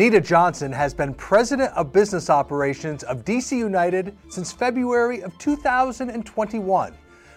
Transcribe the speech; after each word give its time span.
Danita 0.00 0.24
Johnson 0.24 0.72
has 0.72 0.94
been 0.94 1.12
president 1.12 1.74
of 1.76 1.92
business 1.92 2.30
operations 2.30 3.02
of 3.02 3.22
DC 3.22 3.52
United 3.52 4.16
since 4.30 4.50
February 4.50 5.20
of 5.20 5.36
2021, 5.36 6.94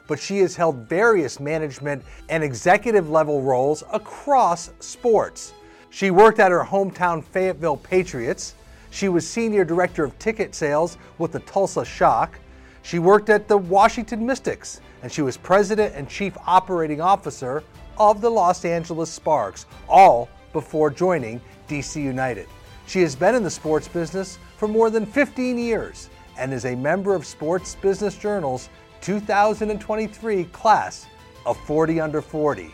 but 0.07 0.17
she 0.17 0.37
has 0.37 0.55
held 0.55 0.77
various 0.87 1.41
management 1.41 2.01
and 2.29 2.41
executive 2.41 3.09
level 3.09 3.41
roles 3.41 3.83
across 3.91 4.71
sports. 4.79 5.51
She 5.89 6.09
worked 6.09 6.39
at 6.39 6.51
her 6.51 6.63
hometown 6.63 7.21
Fayetteville 7.21 7.75
Patriots. 7.75 8.55
She 8.91 9.09
was 9.09 9.27
senior 9.29 9.65
director 9.65 10.05
of 10.05 10.17
ticket 10.17 10.55
sales 10.55 10.97
with 11.17 11.33
the 11.33 11.41
Tulsa 11.41 11.83
Shock. 11.83 12.39
She 12.81 12.97
worked 12.97 13.29
at 13.29 13.49
the 13.49 13.57
Washington 13.57 14.25
Mystics, 14.25 14.79
and 15.01 15.11
she 15.11 15.21
was 15.21 15.35
president 15.35 15.95
and 15.95 16.07
chief 16.07 16.37
operating 16.47 17.01
officer 17.01 17.61
of 17.97 18.21
the 18.21 18.29
Los 18.29 18.63
Angeles 18.63 19.09
Sparks, 19.09 19.65
all 19.89 20.29
before 20.53 20.89
joining 20.89 21.41
DC 21.67 22.01
United. 22.01 22.47
She 22.87 23.01
has 23.01 23.15
been 23.15 23.35
in 23.35 23.43
the 23.43 23.49
sports 23.49 23.87
business 23.87 24.39
for 24.57 24.67
more 24.67 24.89
than 24.89 25.05
15 25.05 25.57
years 25.57 26.09
and 26.37 26.53
is 26.53 26.65
a 26.65 26.75
member 26.75 27.15
of 27.15 27.25
Sports 27.25 27.75
Business 27.75 28.17
Journal's 28.17 28.69
2023 29.01 30.45
class 30.45 31.07
of 31.45 31.57
40 31.65 31.99
under 31.99 32.21
40. 32.21 32.73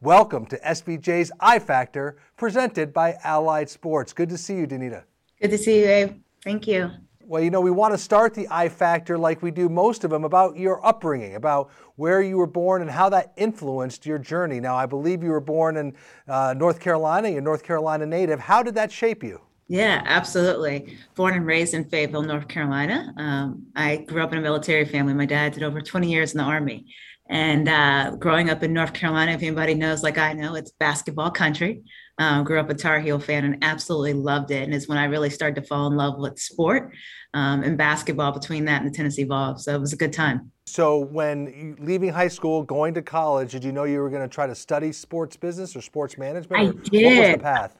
Welcome 0.00 0.46
to 0.46 0.58
SBJ's 0.58 1.32
I 1.40 1.58
Factor, 1.58 2.16
presented 2.36 2.92
by 2.92 3.16
Allied 3.24 3.70
Sports. 3.70 4.12
Good 4.12 4.28
to 4.28 4.38
see 4.38 4.56
you, 4.56 4.66
Danita. 4.66 5.04
Good 5.40 5.50
to 5.50 5.58
see 5.58 5.80
you, 5.80 5.86
Abe. 5.86 6.20
Thank 6.42 6.66
you. 6.66 6.90
Well, 7.28 7.42
you 7.42 7.50
know, 7.50 7.60
we 7.60 7.72
want 7.72 7.92
to 7.92 7.98
start 7.98 8.34
the 8.34 8.46
I 8.52 8.68
Factor 8.68 9.18
like 9.18 9.42
we 9.42 9.50
do 9.50 9.68
most 9.68 10.04
of 10.04 10.10
them 10.10 10.22
about 10.22 10.56
your 10.56 10.84
upbringing, 10.86 11.34
about 11.34 11.72
where 11.96 12.22
you 12.22 12.36
were 12.36 12.46
born 12.46 12.82
and 12.82 12.90
how 12.90 13.08
that 13.08 13.32
influenced 13.36 14.06
your 14.06 14.18
journey. 14.18 14.60
Now, 14.60 14.76
I 14.76 14.86
believe 14.86 15.24
you 15.24 15.30
were 15.30 15.40
born 15.40 15.76
in 15.76 15.92
uh, 16.28 16.54
North 16.56 16.78
Carolina, 16.78 17.28
you're 17.28 17.40
North 17.40 17.64
Carolina 17.64 18.06
native. 18.06 18.38
How 18.38 18.62
did 18.62 18.76
that 18.76 18.92
shape 18.92 19.24
you? 19.24 19.40
Yeah, 19.66 20.02
absolutely. 20.06 20.98
Born 21.16 21.34
and 21.34 21.44
raised 21.44 21.74
in 21.74 21.90
Fayetteville, 21.90 22.22
North 22.22 22.46
Carolina. 22.46 23.12
Um, 23.16 23.66
I 23.74 23.96
grew 23.96 24.22
up 24.22 24.30
in 24.30 24.38
a 24.38 24.42
military 24.42 24.84
family. 24.84 25.12
My 25.12 25.26
dad 25.26 25.54
did 25.54 25.64
over 25.64 25.80
20 25.80 26.08
years 26.08 26.30
in 26.30 26.38
the 26.38 26.44
Army. 26.44 26.86
And 27.28 27.68
uh, 27.68 28.12
growing 28.20 28.50
up 28.50 28.62
in 28.62 28.72
North 28.72 28.92
Carolina, 28.92 29.32
if 29.32 29.42
anybody 29.42 29.74
knows, 29.74 30.04
like 30.04 30.16
I 30.16 30.32
know, 30.32 30.54
it's 30.54 30.70
basketball 30.78 31.32
country. 31.32 31.82
Um, 32.18 32.44
grew 32.44 32.58
up 32.58 32.70
a 32.70 32.74
Tar 32.74 32.98
Heel 32.98 33.18
fan 33.18 33.44
and 33.44 33.62
absolutely 33.62 34.14
loved 34.14 34.50
it. 34.50 34.62
And 34.62 34.72
it's 34.72 34.88
when 34.88 34.96
I 34.96 35.04
really 35.04 35.28
started 35.28 35.60
to 35.60 35.66
fall 35.66 35.86
in 35.88 35.96
love 35.96 36.18
with 36.18 36.38
sport 36.38 36.92
um, 37.34 37.62
and 37.62 37.76
basketball 37.76 38.32
between 38.32 38.64
that 38.64 38.80
and 38.80 38.90
the 38.90 38.96
Tennessee 38.96 39.24
Vols. 39.24 39.64
So 39.64 39.74
it 39.74 39.80
was 39.80 39.92
a 39.92 39.96
good 39.96 40.14
time. 40.14 40.50
So 40.64 40.98
when 40.98 41.76
leaving 41.78 42.08
high 42.08 42.28
school, 42.28 42.62
going 42.62 42.94
to 42.94 43.02
college, 43.02 43.52
did 43.52 43.64
you 43.64 43.72
know 43.72 43.84
you 43.84 44.00
were 44.00 44.10
going 44.10 44.22
to 44.22 44.34
try 44.34 44.46
to 44.46 44.54
study 44.54 44.92
sports 44.92 45.36
business 45.36 45.76
or 45.76 45.82
sports 45.82 46.16
management? 46.16 46.60
I 46.60 46.88
did. 46.88 47.04
What 47.04 47.26
was 47.26 47.36
the 47.36 47.42
path? 47.42 47.78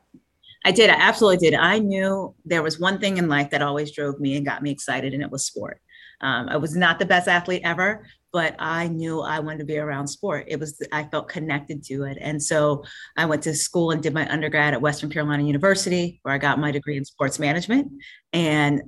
I 0.67 0.73
did. 0.73 0.91
I 0.91 0.95
absolutely 0.95 1.49
did. 1.49 1.59
I 1.59 1.79
knew 1.79 2.35
there 2.45 2.63
was 2.63 2.79
one 2.79 2.99
thing 2.99 3.19
in 3.19 3.29
life 3.29 3.51
that 3.51 3.63
always 3.63 3.93
drove 3.93 4.21
me 4.21 4.37
and 4.37 4.45
got 4.45 4.63
me 4.63 4.71
excited, 4.71 5.15
and 5.15 5.23
it 5.23 5.31
was 5.31 5.47
sport. 5.47 5.81
Um, 6.21 6.49
I 6.49 6.57
was 6.57 6.75
not 6.75 6.99
the 6.99 7.07
best 7.07 7.29
athlete 7.29 7.63
ever, 7.65 8.07
but 8.37 8.55
I 8.59 8.89
knew 8.89 9.23
I 9.23 9.41
wanted 9.41 9.61
to 9.61 9.65
be 9.65 9.79
around 9.79 10.09
sport. 10.09 10.45
It 10.47 10.61
was, 10.61 10.79
I 10.93 11.05
felt 11.05 11.27
connected 11.27 11.83
to 11.85 12.03
it. 12.03 12.19
And 12.21 12.43
so 12.43 12.85
I 13.17 13.25
went 13.25 13.43
to 13.45 13.55
school 13.55 13.93
and 13.93 14.03
did 14.03 14.13
my 14.13 14.31
undergrad 14.31 14.75
at 14.75 14.83
Western 14.83 15.09
Carolina 15.09 15.43
University, 15.43 16.21
where 16.21 16.35
I 16.35 16.37
got 16.37 16.59
my 16.59 16.71
degree 16.71 16.99
in 16.99 17.05
sports 17.07 17.39
management. 17.39 17.91
And 18.33 18.83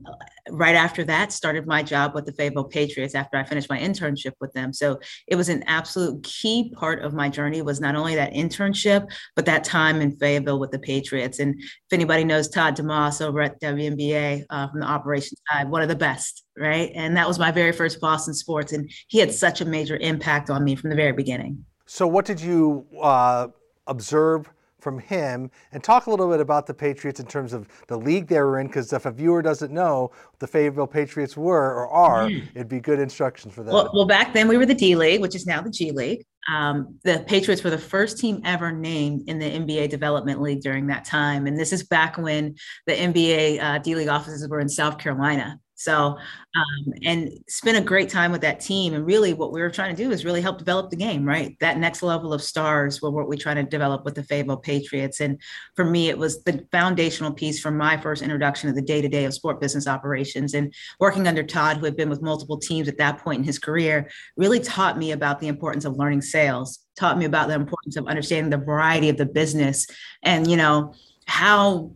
right 0.50 0.75
after 0.75 1.05
that, 1.05 1.33
started 1.33 1.67
my 1.67 1.83
job 1.83 2.14
with 2.14 2.27
the 2.27 2.33
Fayetteville 2.33 2.64
Patriots 2.64 3.14
after 3.14 3.36
I 3.36 3.45
finished 3.45 3.70
my 3.70 3.78
internship 3.78 4.33
with 4.41 4.53
them. 4.53 4.72
So 4.72 4.98
it 5.27 5.36
was 5.36 5.48
an 5.48 5.62
absolute 5.67 6.22
key 6.22 6.72
part 6.75 7.03
of 7.03 7.14
my 7.14 7.28
journey 7.28 7.62
was 7.62 7.80
not 7.80 7.95
only 7.95 8.14
that 8.17 8.33
internship, 8.33 9.08
but 9.36 9.47
that 9.47 9.64
time 9.64 10.00
in 10.00 10.17
Fayetteville 10.17 10.58
with 10.58 10.70
the 10.70 10.78
Patriots. 10.78 11.39
And 11.39 11.55
if 11.61 11.92
anybody 11.92 12.25
knows 12.25 12.48
Todd 12.48 12.77
DeMoss 12.77 13.24
over 13.24 13.40
at 13.40 13.61
WNBA 13.61 14.45
uh, 14.51 14.68
from 14.68 14.80
the 14.80 14.86
operations 14.86 15.40
side, 15.51 15.70
one 15.70 15.83
of 15.83 15.89
the 15.89 15.96
best, 15.96 16.45
right? 16.57 16.90
And 16.95 17.17
that 17.17 17.29
was 17.29 17.39
my 17.39 17.51
very 17.51 17.73
first 17.73 18.01
Boston 18.01 18.34
sports. 18.34 18.73
And 18.73 18.90
he 19.08 19.18
had 19.18 19.33
such 19.33 19.61
a 19.61 19.64
major 19.64 19.96
impact 19.96 20.51
on 20.51 20.64
me 20.64 20.74
from 20.74 20.90
the 20.90 20.96
very 20.96 21.13
beginning. 21.13 21.64
So 21.86 22.07
what 22.07 22.27
did 22.27 22.40
you 22.40 22.86
uh, 23.01 23.48
observe 23.86 24.51
from 24.80 24.98
him 24.98 25.50
and 25.72 25.83
talk 25.83 26.06
a 26.06 26.11
little 26.11 26.28
bit 26.28 26.40
about 26.40 26.66
the 26.66 26.74
Patriots 26.74 27.20
in 27.20 27.27
terms 27.27 27.52
of 27.52 27.68
the 27.89 27.96
league 27.96 28.28
they 28.28 28.40
were 28.40 28.61
in, 28.61 28.68
because 28.68 28.92
if 28.92 29.06
a 29.06 29.11
viewer 29.11 29.42
doesn't 29.42 29.72
know 29.72 30.11
the 30.39 30.46
Fayetteville 30.46 30.86
Patriots 30.86 31.36
were 31.36 31.74
or 31.74 31.89
are, 31.89 32.28
mm. 32.28 32.46
it'd 32.55 32.68
be 32.68 32.80
good 32.80 33.00
instructions 33.00 33.55
for 33.55 33.62
them. 33.62 33.74
Well, 33.74 33.90
well, 33.92 34.06
back 34.06 34.33
then 34.33 34.48
we 34.48 34.56
were 34.56 34.66
the 34.66 34.74
D 34.74 34.94
League, 34.94 35.20
which 35.20 35.34
is 35.34 35.46
now 35.46 35.61
the 35.61 35.70
G 35.70 35.90
League. 35.90 36.24
Um, 36.48 36.98
the 37.05 37.24
Patriots 37.27 37.62
were 37.62 37.70
the 37.70 37.78
first 37.78 38.18
team 38.18 38.40
ever 38.44 38.72
named 38.72 39.28
in 39.28 39.39
the 39.39 39.44
NBA 39.44 39.90
Development 39.90 40.40
League 40.40 40.62
during 40.62 40.86
that 40.86 41.05
time. 41.05 41.46
And 41.46 41.58
this 41.58 41.72
is 41.72 41.84
back 41.84 42.16
when 42.16 42.55
the 42.86 42.95
NBA 42.95 43.62
uh, 43.62 43.78
D 43.78 43.95
League 43.95 44.08
offices 44.08 44.48
were 44.48 44.60
in 44.60 44.68
South 44.68 44.98
Carolina. 44.98 45.60
So, 45.78 46.18
um, 46.56 46.92
and 47.05 47.30
spent 47.46 47.78
a 47.78 47.80
great 47.80 48.08
time 48.08 48.33
with 48.33 48.40
that 48.40 48.58
team. 48.58 48.94
And 48.94 49.06
really, 49.06 49.33
what 49.33 49.52
we 49.52 49.61
were 49.61 49.70
trying 49.70 49.94
to 49.94 50.02
do 50.02 50.11
is 50.11 50.24
really 50.24 50.40
help 50.40 50.58
develop 50.58 50.90
the 50.90 50.96
game, 50.96 51.24
right? 51.24 51.56
That 51.61 51.78
next 51.78 52.02
level 52.02 52.33
of 52.33 52.42
stars 52.42 53.00
were 53.00 53.12
what 53.12 53.28
we 53.28 53.36
trying 53.36 53.56
to 53.56 53.62
develop 53.62 54.05
with 54.05 54.16
the 54.16 54.24
Fayetteville 54.24 54.56
Patriots. 54.56 55.20
And 55.20 55.40
for 55.77 55.84
me, 55.84 56.08
it 56.08 56.18
was 56.18 56.42
the 56.42 56.66
foundational 56.72 57.33
piece 57.33 57.61
for 57.61 57.70
my 57.70 57.96
first 57.96 58.22
introduction 58.22 58.68
to 58.68 58.74
the 58.74 58.83
day 58.83 59.00
to 59.00 59.08
day 59.08 59.24
of 59.24 59.33
sport 59.33 59.61
business 59.61 59.86
operations. 59.86 60.52
And 60.52 60.74
working 60.98 61.28
under 61.28 61.44
Todd, 61.44 61.77
who 61.77 61.84
had 61.84 61.96
been 61.96 62.10
with 62.10 62.22
multiple 62.22 62.58
teams 62.58 62.89
at 62.89 62.98
that 62.98 63.18
point 63.18 63.39
in 63.39 63.45
his 63.45 63.60
career, 63.60 64.10
really 64.36 64.58
taught 64.58 64.98
me 64.98 65.12
about 65.12 65.39
the 65.39 65.46
importance 65.46 65.84
of 65.84 65.96
learning 65.96 66.22
sales, 66.22 66.80
taught 66.96 67.18
me 67.18 67.24
about 67.24 67.46
the 67.46 67.55
importance 67.55 67.96
of 67.96 68.08
understanding 68.08 68.50
the 68.50 68.64
variety 68.64 69.10
of 69.10 69.16
the 69.16 69.27
business 69.27 69.86
and, 70.24 70.50
you 70.50 70.56
know, 70.56 70.92
how 71.27 71.92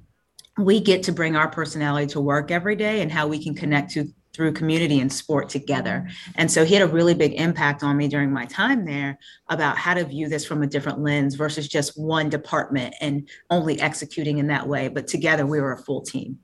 we 0.59 0.81
get 0.81 1.03
to 1.05 1.13
bring 1.13 1.37
our 1.37 1.49
personality 1.49 2.07
to 2.09 2.21
work 2.21 2.51
every 2.51 2.77
day 2.77 3.01
and 3.01 3.11
how 3.11 3.27
we 3.27 3.43
can 3.43 3.55
connect 3.55 3.93
to 3.93 4.13
through 4.35 4.53
community 4.53 5.01
and 5.01 5.13
sport 5.13 5.49
together. 5.49 6.09
And 6.37 6.51
so 6.51 6.65
he 6.65 6.75
had 6.75 6.83
a 6.83 6.91
really 6.91 7.15
big 7.15 7.35
impact 7.35 7.83
on 7.83 7.97
me 7.97 8.09
during 8.09 8.33
my 8.33 8.47
time 8.47 8.85
there 8.85 9.19
about 9.51 9.77
how 9.77 9.95
to 9.95 10.05
view 10.05 10.29
this 10.29 10.45
from 10.45 10.62
a 10.62 10.67
different 10.67 11.01
lens 11.01 11.35
versus 11.35 11.69
just 11.69 11.99
one 11.99 12.31
department 12.31 12.95
and 13.01 13.29
only 13.51 13.79
executing 13.81 14.39
in 14.39 14.47
that 14.47 14.67
way. 14.67 14.89
But 14.89 15.07
together 15.07 15.45
we 15.45 15.61
were 15.61 15.73
a 15.73 15.79
full 15.79 16.01
team. 16.01 16.39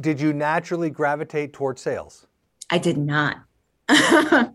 Did 0.00 0.20
you 0.20 0.32
naturally 0.32 0.90
gravitate 0.90 1.52
towards 1.52 1.82
sales? 1.82 2.26
I 2.70 2.78
did 2.78 2.96
not. 2.96 3.36
I 3.88 4.50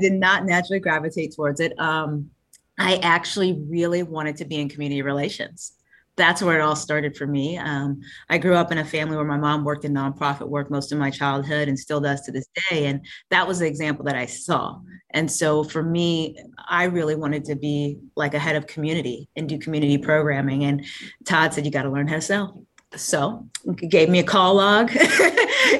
did 0.00 0.14
not 0.14 0.44
naturally 0.44 0.80
gravitate 0.80 1.34
towards 1.36 1.60
it. 1.60 1.78
Um, 1.78 2.30
I 2.78 2.96
actually 3.02 3.62
really 3.68 4.02
wanted 4.02 4.36
to 4.38 4.44
be 4.44 4.56
in 4.56 4.68
community 4.68 5.02
relations 5.02 5.72
that's 6.16 6.42
where 6.42 6.58
it 6.58 6.62
all 6.62 6.76
started 6.76 7.16
for 7.16 7.26
me. 7.26 7.56
Um, 7.56 8.00
I 8.28 8.38
grew 8.38 8.54
up 8.54 8.70
in 8.70 8.78
a 8.78 8.84
family 8.84 9.16
where 9.16 9.24
my 9.24 9.38
mom 9.38 9.64
worked 9.64 9.84
in 9.84 9.94
nonprofit 9.94 10.48
work 10.48 10.70
most 10.70 10.92
of 10.92 10.98
my 10.98 11.10
childhood 11.10 11.68
and 11.68 11.78
still 11.78 12.00
does 12.00 12.20
to 12.22 12.32
this 12.32 12.46
day. 12.70 12.86
And 12.86 13.04
that 13.30 13.48
was 13.48 13.60
the 13.60 13.66
example 13.66 14.04
that 14.04 14.16
I 14.16 14.26
saw. 14.26 14.78
And 15.10 15.30
so 15.30 15.64
for 15.64 15.82
me, 15.82 16.36
I 16.68 16.84
really 16.84 17.14
wanted 17.14 17.44
to 17.46 17.54
be 17.54 17.98
like 18.14 18.34
a 18.34 18.38
head 18.38 18.56
of 18.56 18.66
community 18.66 19.28
and 19.36 19.48
do 19.48 19.58
community 19.58 19.96
programming. 19.96 20.64
And 20.64 20.84
Todd 21.24 21.54
said, 21.54 21.64
You 21.64 21.70
got 21.70 21.82
to 21.82 21.90
learn 21.90 22.08
how 22.08 22.16
to 22.16 22.20
sell. 22.20 22.64
So 22.94 23.48
gave 23.88 24.10
me 24.10 24.18
a 24.18 24.24
call 24.24 24.56
log 24.56 24.94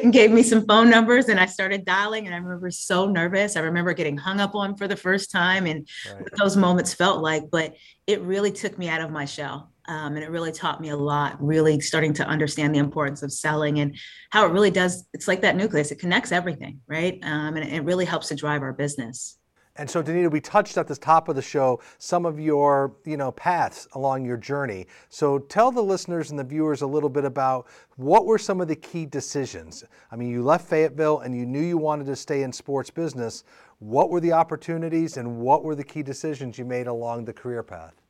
and 0.02 0.12
gave 0.14 0.30
me 0.30 0.42
some 0.42 0.64
phone 0.66 0.88
numbers 0.88 1.28
and 1.28 1.38
I 1.38 1.44
started 1.44 1.84
dialing 1.84 2.24
and 2.24 2.34
I 2.34 2.38
remember 2.38 2.70
so 2.70 3.06
nervous. 3.06 3.54
I 3.54 3.60
remember 3.60 3.92
getting 3.92 4.16
hung 4.16 4.40
up 4.40 4.54
on 4.54 4.76
for 4.76 4.88
the 4.88 4.96
first 4.96 5.30
time 5.30 5.66
and 5.66 5.86
right. 6.08 6.22
what 6.22 6.32
those 6.38 6.56
moments 6.56 6.94
felt 6.94 7.20
like, 7.20 7.50
but 7.50 7.74
it 8.06 8.22
really 8.22 8.50
took 8.50 8.78
me 8.78 8.88
out 8.88 9.02
of 9.02 9.10
my 9.10 9.26
shell 9.26 9.71
um, 9.86 10.14
and 10.14 10.24
it 10.24 10.30
really 10.30 10.52
taught 10.52 10.80
me 10.80 10.90
a 10.90 10.96
lot, 10.96 11.42
really 11.42 11.80
starting 11.80 12.12
to 12.14 12.26
understand 12.26 12.74
the 12.74 12.78
importance 12.78 13.22
of 13.22 13.32
selling 13.32 13.80
and 13.80 13.96
how 14.30 14.46
it 14.46 14.52
really 14.52 14.70
does. 14.70 15.04
It's 15.12 15.28
like 15.28 15.40
that 15.42 15.56
nucleus, 15.56 15.90
it 15.90 15.98
connects 15.98 16.32
everything, 16.32 16.80
right? 16.86 17.18
Um, 17.22 17.56
and 17.56 17.68
it 17.70 17.84
really 17.84 18.04
helps 18.04 18.28
to 18.28 18.34
drive 18.34 18.62
our 18.62 18.72
business. 18.72 19.38
And 19.76 19.88
so, 19.88 20.02
Danita, 20.02 20.30
we 20.30 20.40
touched 20.40 20.76
at 20.76 20.86
the 20.86 20.94
top 20.94 21.28
of 21.28 21.36
the 21.36 21.40
show 21.40 21.80
some 21.96 22.26
of 22.26 22.38
your, 22.38 22.94
you 23.06 23.16
know, 23.16 23.32
paths 23.32 23.88
along 23.94 24.26
your 24.26 24.36
journey. 24.36 24.86
So, 25.08 25.38
tell 25.38 25.72
the 25.72 25.82
listeners 25.82 26.30
and 26.30 26.38
the 26.38 26.44
viewers 26.44 26.82
a 26.82 26.86
little 26.86 27.08
bit 27.08 27.24
about 27.24 27.66
what 27.96 28.26
were 28.26 28.36
some 28.36 28.60
of 28.60 28.68
the 28.68 28.76
key 28.76 29.06
decisions. 29.06 29.82
I 30.10 30.16
mean, 30.16 30.28
you 30.28 30.42
left 30.42 30.68
Fayetteville 30.68 31.20
and 31.20 31.34
you 31.34 31.46
knew 31.46 31.62
you 31.62 31.78
wanted 31.78 32.04
to 32.06 32.16
stay 32.16 32.42
in 32.42 32.52
sports 32.52 32.90
business. 32.90 33.44
What 33.78 34.10
were 34.10 34.20
the 34.20 34.32
opportunities 34.32 35.16
and 35.16 35.38
what 35.38 35.64
were 35.64 35.74
the 35.74 35.84
key 35.84 36.02
decisions 36.02 36.58
you 36.58 36.66
made 36.66 36.86
along 36.86 37.24
the 37.24 37.32
career 37.32 37.62
path? 37.62 38.01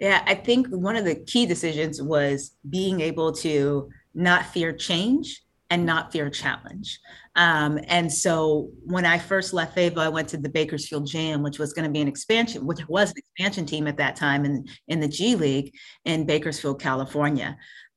Yeah, 0.00 0.22
I 0.26 0.34
think 0.34 0.68
one 0.68 0.96
of 0.96 1.04
the 1.04 1.14
key 1.14 1.46
decisions 1.46 2.02
was 2.02 2.56
being 2.68 3.00
able 3.00 3.32
to 3.32 3.90
not 4.14 4.46
fear 4.46 4.72
change 4.72 5.42
and 5.70 5.86
not 5.86 6.12
fear 6.12 6.30
challenge. 6.30 6.98
Um, 7.36 7.80
and 7.88 8.12
so 8.12 8.70
when 8.84 9.04
I 9.04 9.18
first 9.18 9.52
left 9.52 9.74
Fayetteville, 9.74 10.02
I 10.02 10.08
went 10.08 10.28
to 10.28 10.36
the 10.36 10.48
Bakersfield 10.48 11.06
Jam, 11.06 11.42
which 11.42 11.58
was 11.58 11.72
going 11.72 11.86
to 11.86 11.92
be 11.92 12.00
an 12.00 12.08
expansion, 12.08 12.66
which 12.66 12.86
was 12.88 13.10
an 13.10 13.16
expansion 13.18 13.66
team 13.66 13.86
at 13.86 13.96
that 13.96 14.14
time 14.16 14.44
in, 14.44 14.66
in 14.88 15.00
the 15.00 15.08
G 15.08 15.34
League 15.34 15.74
in 16.04 16.26
Bakersfield, 16.26 16.80
California. 16.80 17.56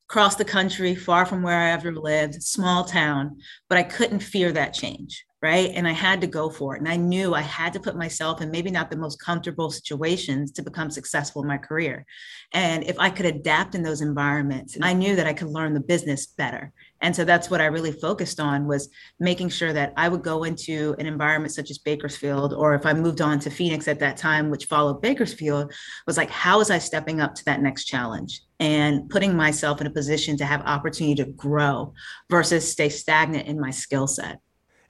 Across 0.09 0.35
the 0.35 0.45
country, 0.45 0.95
far 0.95 1.25
from 1.25 1.43
where 1.43 1.59
I 1.59 1.71
ever 1.71 1.93
lived, 1.93 2.41
small 2.41 2.85
town, 2.85 3.37
but 3.69 3.77
I 3.77 3.83
couldn't 3.83 4.21
fear 4.21 4.51
that 4.53 4.73
change. 4.73 5.25
Right? 5.41 5.71
And 5.75 5.87
I 5.87 5.91
had 5.91 6.21
to 6.21 6.27
go 6.27 6.49
for 6.49 6.75
it. 6.75 6.79
And 6.79 6.89
I 6.89 6.95
knew 6.95 7.35
I 7.35 7.41
had 7.41 7.71
to 7.73 7.79
put 7.79 7.95
myself 7.95 8.41
in 8.41 8.49
maybe 8.49 8.71
not 8.71 8.89
the 8.89 8.97
most 8.97 9.21
comfortable 9.21 9.69
situations 9.69 10.51
to 10.53 10.63
become 10.63 10.89
successful 10.89 11.43
in 11.43 11.47
my 11.47 11.59
career. 11.59 12.05
And 12.53 12.83
if 12.83 12.97
I 12.99 13.11
could 13.11 13.27
adapt 13.27 13.75
in 13.75 13.83
those 13.83 14.01
environments, 14.01 14.77
I 14.81 14.93
knew 14.93 15.15
that 15.15 15.27
I 15.27 15.33
could 15.33 15.49
learn 15.49 15.75
the 15.75 15.79
business 15.79 16.25
better. 16.25 16.73
And 17.01 17.15
so 17.15 17.23
that's 17.23 17.51
what 17.51 17.61
I 17.61 17.65
really 17.65 17.91
focused 17.91 18.39
on 18.39 18.65
was 18.65 18.89
making 19.19 19.49
sure 19.49 19.71
that 19.73 19.93
I 19.95 20.09
would 20.09 20.23
go 20.23 20.43
into 20.43 20.95
an 20.97 21.05
environment 21.05 21.53
such 21.53 21.69
as 21.69 21.77
Bakersfield, 21.77 22.53
or 22.53 22.73
if 22.73 22.87
I 22.87 22.93
moved 22.93 23.21
on 23.21 23.39
to 23.41 23.51
Phoenix 23.51 23.87
at 23.87 23.99
that 23.99 24.17
time, 24.17 24.49
which 24.49 24.65
followed 24.65 25.03
Bakersfield, 25.03 25.71
was 26.07 26.17
like, 26.17 26.31
how 26.31 26.57
was 26.57 26.71
I 26.71 26.79
stepping 26.79 27.21
up 27.21 27.35
to 27.35 27.45
that 27.45 27.61
next 27.61 27.85
challenge? 27.85 28.41
and 28.59 29.07
putting 29.09 29.35
myself 29.35 29.81
in 29.81 29.85
a 29.87 29.91
position 29.91 30.35
to 30.37 30.45
have 30.45 30.61
opportunity 30.61 31.23
to 31.23 31.29
grow 31.31 31.93
versus 32.29 32.71
stay 32.71 32.89
stagnant 32.89 33.47
in 33.47 33.59
my 33.59 33.69
skill 33.69 34.07
set. 34.07 34.39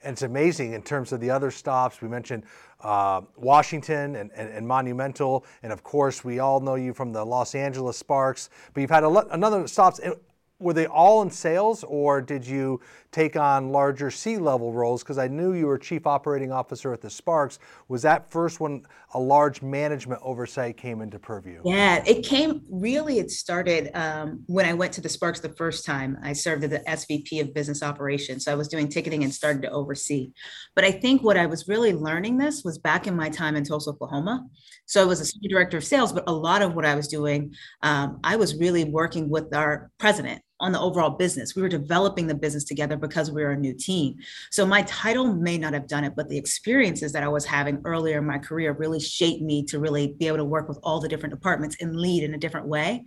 And 0.04 0.12
it's 0.12 0.22
amazing 0.22 0.74
in 0.74 0.82
terms 0.82 1.12
of 1.12 1.20
the 1.20 1.30
other 1.30 1.50
stops. 1.50 2.00
We 2.00 2.08
mentioned 2.08 2.44
uh, 2.80 3.22
Washington 3.36 4.16
and, 4.16 4.30
and, 4.34 4.48
and, 4.50 4.66
Monumental. 4.66 5.44
And 5.64 5.72
of 5.72 5.82
course, 5.82 6.24
we 6.24 6.38
all 6.38 6.60
know 6.60 6.76
you 6.76 6.94
from 6.94 7.12
the 7.12 7.24
Los 7.24 7.56
Angeles 7.56 7.96
Sparks. 7.96 8.50
But 8.72 8.80
you've 8.82 8.90
had 8.90 9.02
a, 9.02 9.08
another 9.34 9.66
stops 9.66 10.00
were 10.60 10.72
they 10.72 10.86
all 10.86 11.22
in 11.22 11.30
sales 11.30 11.84
or 11.84 12.20
did 12.20 12.46
you 12.46 12.80
take 13.10 13.36
on 13.36 13.70
larger 13.70 14.10
C-level 14.10 14.72
roles? 14.72 15.02
Because 15.02 15.18
I 15.18 15.28
knew 15.28 15.54
you 15.54 15.66
were 15.66 15.78
chief 15.78 16.06
operating 16.06 16.52
officer 16.52 16.92
at 16.92 17.00
the 17.00 17.10
Sparks. 17.10 17.58
Was 17.88 18.02
that 18.02 18.30
first 18.30 18.60
when 18.60 18.82
a 19.14 19.18
large 19.18 19.62
management 19.62 20.20
oversight 20.22 20.76
came 20.76 21.00
into 21.00 21.18
purview? 21.18 21.62
Yeah, 21.64 22.02
it 22.06 22.22
came 22.24 22.62
really, 22.70 23.18
it 23.18 23.30
started 23.30 23.90
um, 23.94 24.42
when 24.46 24.66
I 24.66 24.74
went 24.74 24.92
to 24.94 25.00
the 25.00 25.08
Sparks 25.08 25.40
the 25.40 25.48
first 25.50 25.86
time. 25.86 26.18
I 26.22 26.32
served 26.32 26.64
as 26.64 26.70
the 26.70 26.80
SVP 26.80 27.40
of 27.40 27.54
business 27.54 27.82
operations. 27.82 28.44
So 28.44 28.52
I 28.52 28.54
was 28.54 28.68
doing 28.68 28.88
ticketing 28.88 29.24
and 29.24 29.32
started 29.32 29.62
to 29.62 29.70
oversee. 29.70 30.32
But 30.74 30.84
I 30.84 30.90
think 30.90 31.22
what 31.22 31.36
I 31.36 31.46
was 31.46 31.68
really 31.68 31.94
learning 31.94 32.38
this 32.38 32.62
was 32.64 32.78
back 32.78 33.06
in 33.06 33.16
my 33.16 33.30
time 33.30 33.56
in 33.56 33.64
Tulsa, 33.64 33.90
Oklahoma. 33.90 34.46
So 34.86 35.02
I 35.02 35.04
was 35.04 35.20
a 35.20 35.24
senior 35.24 35.50
director 35.50 35.76
of 35.76 35.84
sales, 35.84 36.12
but 36.12 36.24
a 36.26 36.32
lot 36.32 36.62
of 36.62 36.74
what 36.74 36.84
I 36.84 36.94
was 36.94 37.08
doing, 37.08 37.54
um, 37.82 38.20
I 38.24 38.36
was 38.36 38.56
really 38.56 38.84
working 38.84 39.28
with 39.28 39.54
our 39.54 39.90
president 39.98 40.42
on 40.60 40.72
the 40.72 40.80
overall 40.80 41.10
business. 41.10 41.54
We 41.54 41.62
were 41.62 41.68
developing 41.68 42.26
the 42.26 42.34
business 42.34 42.64
together 42.64 42.96
because 42.96 43.30
we 43.30 43.42
were 43.42 43.52
a 43.52 43.56
new 43.56 43.74
team. 43.74 44.16
So 44.50 44.66
my 44.66 44.82
title 44.82 45.32
may 45.32 45.56
not 45.56 45.72
have 45.72 45.86
done 45.86 46.04
it, 46.04 46.14
but 46.16 46.28
the 46.28 46.38
experiences 46.38 47.12
that 47.12 47.22
I 47.22 47.28
was 47.28 47.44
having 47.44 47.80
earlier 47.84 48.18
in 48.18 48.26
my 48.26 48.38
career 48.38 48.72
really 48.72 49.00
shaped 49.00 49.42
me 49.42 49.62
to 49.64 49.78
really 49.78 50.14
be 50.18 50.26
able 50.26 50.38
to 50.38 50.44
work 50.44 50.68
with 50.68 50.78
all 50.82 51.00
the 51.00 51.08
different 51.08 51.34
departments 51.34 51.76
and 51.80 51.96
lead 51.96 52.24
in 52.24 52.34
a 52.34 52.38
different 52.38 52.66
way. 52.66 53.04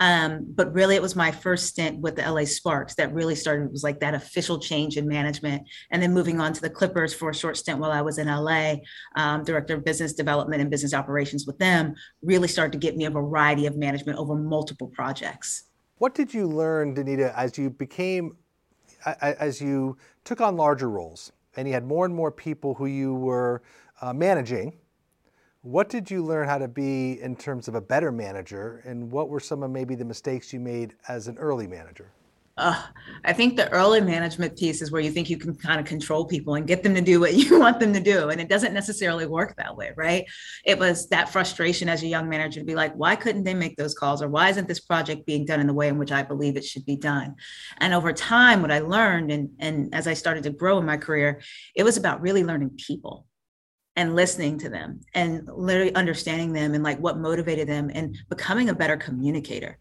Um, 0.00 0.46
but 0.48 0.72
really, 0.72 0.94
it 0.94 1.02
was 1.02 1.16
my 1.16 1.30
first 1.30 1.66
stint 1.66 1.98
with 1.98 2.16
the 2.16 2.30
LA 2.30 2.44
Sparks 2.44 2.94
that 2.94 3.12
really 3.12 3.34
started, 3.34 3.72
was 3.72 3.82
like 3.84 4.00
that 4.00 4.14
official 4.14 4.58
change 4.58 4.96
in 4.96 5.08
management. 5.08 5.66
And 5.90 6.02
then 6.02 6.14
moving 6.14 6.40
on 6.40 6.52
to 6.52 6.60
the 6.60 6.70
Clippers 6.70 7.12
for 7.12 7.30
a 7.30 7.34
short 7.34 7.56
stint 7.56 7.80
while 7.80 7.90
I 7.90 8.02
was 8.02 8.18
in 8.18 8.28
LA, 8.28 8.76
um, 9.16 9.44
director 9.44 9.74
of 9.74 9.84
business 9.84 10.12
development 10.12 10.62
and 10.62 10.70
business 10.70 10.94
operations 10.94 11.46
with 11.46 11.58
them, 11.58 11.94
really 12.22 12.48
started 12.48 12.72
to 12.72 12.78
get 12.78 12.96
me 12.96 13.06
a 13.06 13.10
variety 13.10 13.66
of 13.66 13.76
management 13.76 14.18
over 14.18 14.34
multiple 14.34 14.88
projects. 14.88 15.64
What 15.98 16.14
did 16.14 16.34
you 16.34 16.46
learn, 16.46 16.94
Danita, 16.94 17.32
as 17.36 17.56
you 17.56 17.70
became, 17.70 18.36
as 19.04 19.60
you 19.60 19.96
took 20.24 20.40
on 20.40 20.56
larger 20.56 20.90
roles 20.90 21.32
and 21.56 21.68
you 21.68 21.74
had 21.74 21.86
more 21.86 22.04
and 22.06 22.14
more 22.14 22.30
people 22.30 22.74
who 22.74 22.86
you 22.86 23.14
were 23.14 23.62
uh, 24.00 24.12
managing? 24.12 24.78
What 25.62 25.88
did 25.88 26.10
you 26.10 26.24
learn 26.24 26.48
how 26.48 26.58
to 26.58 26.66
be 26.66 27.20
in 27.20 27.36
terms 27.36 27.68
of 27.68 27.76
a 27.76 27.80
better 27.80 28.10
manager, 28.10 28.82
and 28.84 29.12
what 29.12 29.28
were 29.28 29.38
some 29.38 29.62
of 29.62 29.70
maybe 29.70 29.94
the 29.94 30.04
mistakes 30.04 30.52
you 30.52 30.58
made 30.58 30.94
as 31.06 31.28
an 31.28 31.38
early 31.38 31.68
manager? 31.68 32.10
Uh, 32.58 32.82
I 33.24 33.32
think 33.32 33.56
the 33.56 33.70
early 33.70 34.00
management 34.00 34.58
piece 34.58 34.82
is 34.82 34.90
where 34.90 35.00
you 35.00 35.10
think 35.10 35.30
you 35.30 35.38
can 35.38 35.54
kind 35.54 35.80
of 35.80 35.86
control 35.86 36.26
people 36.26 36.54
and 36.54 36.66
get 36.66 36.82
them 36.82 36.94
to 36.94 37.00
do 37.00 37.20
what 37.20 37.34
you 37.34 37.58
want 37.58 37.80
them 37.80 37.92
to 37.94 38.00
do. 38.00 38.28
And 38.28 38.40
it 38.40 38.48
doesn't 38.48 38.74
necessarily 38.74 39.26
work 39.26 39.56
that 39.56 39.76
way, 39.76 39.92
right? 39.96 40.24
It 40.64 40.78
was 40.78 41.08
that 41.08 41.30
frustration 41.30 41.88
as 41.88 42.02
a 42.02 42.06
young 42.06 42.28
manager 42.28 42.60
to 42.60 42.66
be 42.66 42.74
like, 42.74 42.94
why 42.94 43.16
couldn't 43.16 43.44
they 43.44 43.54
make 43.54 43.76
those 43.76 43.94
calls? 43.94 44.22
Or 44.22 44.28
why 44.28 44.50
isn't 44.50 44.68
this 44.68 44.80
project 44.80 45.24
being 45.24 45.46
done 45.46 45.60
in 45.60 45.66
the 45.66 45.72
way 45.72 45.88
in 45.88 45.98
which 45.98 46.12
I 46.12 46.22
believe 46.22 46.56
it 46.56 46.64
should 46.64 46.84
be 46.84 46.96
done? 46.96 47.36
And 47.78 47.94
over 47.94 48.12
time, 48.12 48.60
what 48.60 48.72
I 48.72 48.80
learned, 48.80 49.32
and, 49.32 49.50
and 49.58 49.94
as 49.94 50.06
I 50.06 50.14
started 50.14 50.42
to 50.44 50.50
grow 50.50 50.78
in 50.78 50.84
my 50.84 50.98
career, 50.98 51.40
it 51.74 51.84
was 51.84 51.96
about 51.96 52.20
really 52.20 52.44
learning 52.44 52.78
people 52.86 53.26
and 53.96 54.14
listening 54.14 54.58
to 54.58 54.68
them 54.68 55.00
and 55.14 55.48
literally 55.54 55.94
understanding 55.94 56.52
them 56.52 56.74
and 56.74 56.82
like 56.82 56.98
what 56.98 57.18
motivated 57.18 57.68
them 57.68 57.90
and 57.92 58.16
becoming 58.28 58.68
a 58.68 58.74
better 58.74 58.96
communicator 58.96 59.78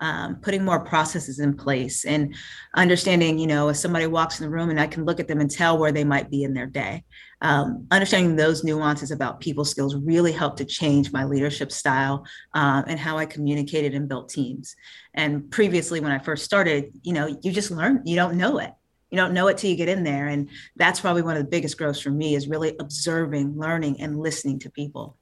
um, 0.00 0.36
putting 0.36 0.64
more 0.64 0.80
processes 0.80 1.38
in 1.38 1.54
place 1.54 2.04
and 2.04 2.34
understanding, 2.74 3.38
you 3.38 3.46
know, 3.46 3.68
if 3.68 3.76
somebody 3.76 4.06
walks 4.06 4.40
in 4.40 4.46
the 4.46 4.50
room 4.50 4.70
and 4.70 4.80
I 4.80 4.86
can 4.86 5.04
look 5.04 5.20
at 5.20 5.28
them 5.28 5.40
and 5.40 5.50
tell 5.50 5.78
where 5.78 5.92
they 5.92 6.04
might 6.04 6.30
be 6.30 6.42
in 6.42 6.54
their 6.54 6.66
day. 6.66 7.04
Um, 7.42 7.86
understanding 7.90 8.36
those 8.36 8.64
nuances 8.64 9.10
about 9.10 9.40
people 9.40 9.64
skills 9.64 9.96
really 9.96 10.32
helped 10.32 10.58
to 10.58 10.64
change 10.64 11.12
my 11.12 11.24
leadership 11.24 11.72
style 11.72 12.26
um, 12.54 12.84
and 12.86 12.98
how 12.98 13.16
I 13.16 13.26
communicated 13.26 13.94
and 13.94 14.08
built 14.08 14.28
teams. 14.28 14.76
And 15.14 15.50
previously, 15.50 16.00
when 16.00 16.12
I 16.12 16.18
first 16.18 16.44
started, 16.44 16.92
you 17.02 17.14
know, 17.14 17.38
you 17.42 17.52
just 17.52 17.70
learn, 17.70 18.02
you 18.04 18.16
don't 18.16 18.36
know 18.36 18.58
it. 18.58 18.72
You 19.10 19.16
don't 19.16 19.34
know 19.34 19.48
it 19.48 19.58
till 19.58 19.70
you 19.70 19.76
get 19.76 19.88
in 19.88 20.04
there. 20.04 20.28
And 20.28 20.50
that's 20.76 21.00
probably 21.00 21.22
one 21.22 21.36
of 21.36 21.42
the 21.42 21.48
biggest 21.50 21.76
growths 21.76 22.00
for 22.00 22.10
me 22.10 22.34
is 22.34 22.46
really 22.46 22.76
observing, 22.78 23.58
learning, 23.58 24.00
and 24.00 24.18
listening 24.18 24.60
to 24.60 24.70
people 24.70 25.16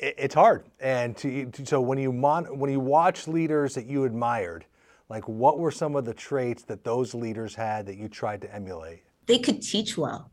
it's 0.00 0.34
hard. 0.34 0.64
And 0.80 1.16
to, 1.18 1.46
to, 1.46 1.66
so 1.66 1.80
when 1.80 1.98
you 1.98 2.12
mon, 2.12 2.58
when 2.58 2.70
you 2.70 2.80
watch 2.80 3.28
leaders 3.28 3.74
that 3.74 3.86
you 3.86 4.04
admired, 4.04 4.64
like 5.08 5.28
what 5.28 5.58
were 5.58 5.70
some 5.70 5.96
of 5.96 6.04
the 6.04 6.14
traits 6.14 6.62
that 6.64 6.84
those 6.84 7.14
leaders 7.14 7.54
had 7.54 7.86
that 7.86 7.96
you 7.96 8.08
tried 8.08 8.40
to 8.42 8.54
emulate? 8.54 9.02
They 9.26 9.38
could 9.38 9.60
teach 9.60 9.98
well, 9.98 10.30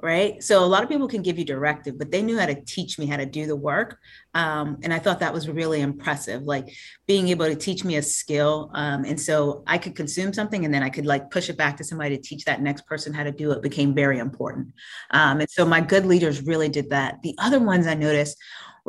right? 0.00 0.42
So 0.42 0.64
a 0.64 0.66
lot 0.66 0.82
of 0.82 0.88
people 0.88 1.08
can 1.08 1.22
give 1.22 1.38
you 1.38 1.44
directive, 1.44 1.98
but 1.98 2.10
they 2.10 2.22
knew 2.22 2.38
how 2.38 2.46
to 2.46 2.54
teach 2.54 2.98
me 2.98 3.06
how 3.06 3.16
to 3.16 3.26
do 3.26 3.46
the 3.46 3.56
work, 3.56 3.98
um, 4.34 4.78
and 4.82 4.94
I 4.94 4.98
thought 4.98 5.20
that 5.20 5.34
was 5.34 5.48
really 5.48 5.80
impressive. 5.80 6.42
Like 6.42 6.68
being 7.06 7.28
able 7.28 7.46
to 7.46 7.56
teach 7.56 7.84
me 7.84 7.96
a 7.96 8.02
skill, 8.02 8.70
um, 8.74 9.04
and 9.04 9.20
so 9.20 9.64
I 9.66 9.76
could 9.78 9.96
consume 9.96 10.32
something, 10.32 10.64
and 10.64 10.72
then 10.72 10.82
I 10.82 10.90
could 10.90 11.06
like 11.06 11.30
push 11.30 11.50
it 11.50 11.56
back 11.56 11.76
to 11.78 11.84
somebody 11.84 12.16
to 12.16 12.22
teach 12.22 12.44
that 12.44 12.62
next 12.62 12.86
person 12.86 13.12
how 13.12 13.24
to 13.24 13.32
do 13.32 13.50
it. 13.50 13.62
Became 13.62 13.94
very 13.94 14.18
important, 14.18 14.68
um, 15.10 15.40
and 15.40 15.50
so 15.50 15.66
my 15.66 15.80
good 15.80 16.06
leaders 16.06 16.42
really 16.42 16.68
did 16.68 16.90
that. 16.90 17.20
The 17.22 17.34
other 17.38 17.58
ones 17.58 17.86
I 17.86 17.94
noticed 17.94 18.38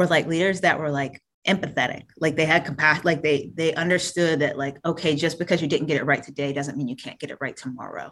were 0.02 0.08
like 0.08 0.26
leaders 0.26 0.62
that 0.62 0.80
were 0.80 0.90
like 0.90 1.22
empathetic. 1.48 2.06
Like 2.20 2.36
they 2.36 2.46
had 2.46 2.66
compassion 2.66 3.04
like 3.06 3.22
they 3.22 3.52
they 3.54 3.74
understood 3.76 4.40
that 4.40 4.58
like 4.58 4.78
okay 4.84 5.16
just 5.16 5.38
because 5.38 5.62
you 5.62 5.68
didn't 5.68 5.88
get 5.88 5.98
it 5.98 6.06
right 6.06 6.24
today 6.24 6.54
doesn't 6.54 6.78
mean 6.78 6.88
you 6.88 6.96
can't 6.96 7.20
get 7.20 7.30
it 7.32 7.38
right 7.40 7.56
tomorrow. 7.56 8.12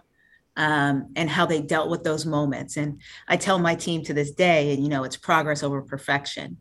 Um, 0.56 1.12
and 1.16 1.30
how 1.30 1.46
they 1.46 1.62
dealt 1.62 1.90
with 1.90 2.04
those 2.04 2.26
moments. 2.26 2.76
And 2.78 3.02
i 3.28 3.38
tell 3.38 3.60
my 3.60 3.76
team 3.76 4.04
to 4.04 4.14
this 4.14 4.32
day 4.32 4.74
and 4.74 4.84
you 4.84 4.90
know 4.90 5.04
it's 5.04 5.18
progress 5.18 5.64
over 5.64 5.82
perfection. 5.82 6.58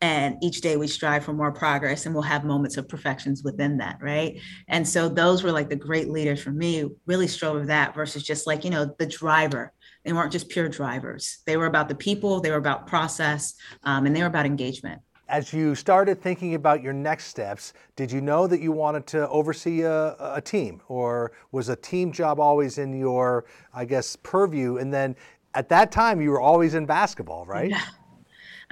And 0.00 0.36
each 0.42 0.62
day 0.62 0.76
we 0.76 0.88
strive 0.88 1.24
for 1.24 1.32
more 1.32 1.52
progress 1.52 2.06
and 2.06 2.14
we'll 2.14 2.24
have 2.24 2.44
moments 2.44 2.76
of 2.76 2.88
perfections 2.88 3.44
within 3.44 3.78
that 3.78 3.98
right? 4.00 4.40
And 4.66 4.86
so 4.86 5.08
those 5.08 5.44
were 5.44 5.52
like 5.52 5.70
the 5.70 5.76
great 5.76 6.08
leaders 6.08 6.42
for 6.42 6.50
me 6.50 6.88
really 7.06 7.28
strove 7.28 7.68
that 7.68 7.94
versus 7.94 8.24
just 8.24 8.48
like 8.48 8.64
you 8.64 8.70
know 8.70 8.92
the 8.98 9.06
driver 9.06 9.72
they 10.04 10.12
weren't 10.12 10.32
just 10.32 10.48
pure 10.48 10.68
drivers. 10.68 11.38
They 11.46 11.56
were 11.56 11.66
about 11.66 11.88
the 11.88 11.94
people, 11.94 12.40
they 12.40 12.50
were 12.50 12.56
about 12.56 12.86
process, 12.86 13.54
um, 13.84 14.06
and 14.06 14.14
they 14.14 14.20
were 14.20 14.28
about 14.28 14.46
engagement. 14.46 15.00
As 15.28 15.52
you 15.52 15.74
started 15.74 16.20
thinking 16.20 16.54
about 16.54 16.82
your 16.82 16.92
next 16.92 17.26
steps, 17.26 17.72
did 17.96 18.12
you 18.12 18.20
know 18.20 18.46
that 18.46 18.60
you 18.60 18.70
wanted 18.72 19.06
to 19.08 19.28
oversee 19.28 19.82
a, 19.82 20.14
a 20.18 20.42
team, 20.44 20.82
or 20.88 21.32
was 21.52 21.68
a 21.68 21.76
team 21.76 22.12
job 22.12 22.38
always 22.38 22.78
in 22.78 22.92
your, 22.98 23.46
I 23.72 23.84
guess, 23.84 24.16
purview? 24.16 24.76
And 24.76 24.92
then 24.92 25.16
at 25.54 25.68
that 25.70 25.90
time, 25.90 26.20
you 26.20 26.30
were 26.30 26.40
always 26.40 26.74
in 26.74 26.84
basketball, 26.84 27.46
right? 27.46 27.70
Yeah. 27.70 27.80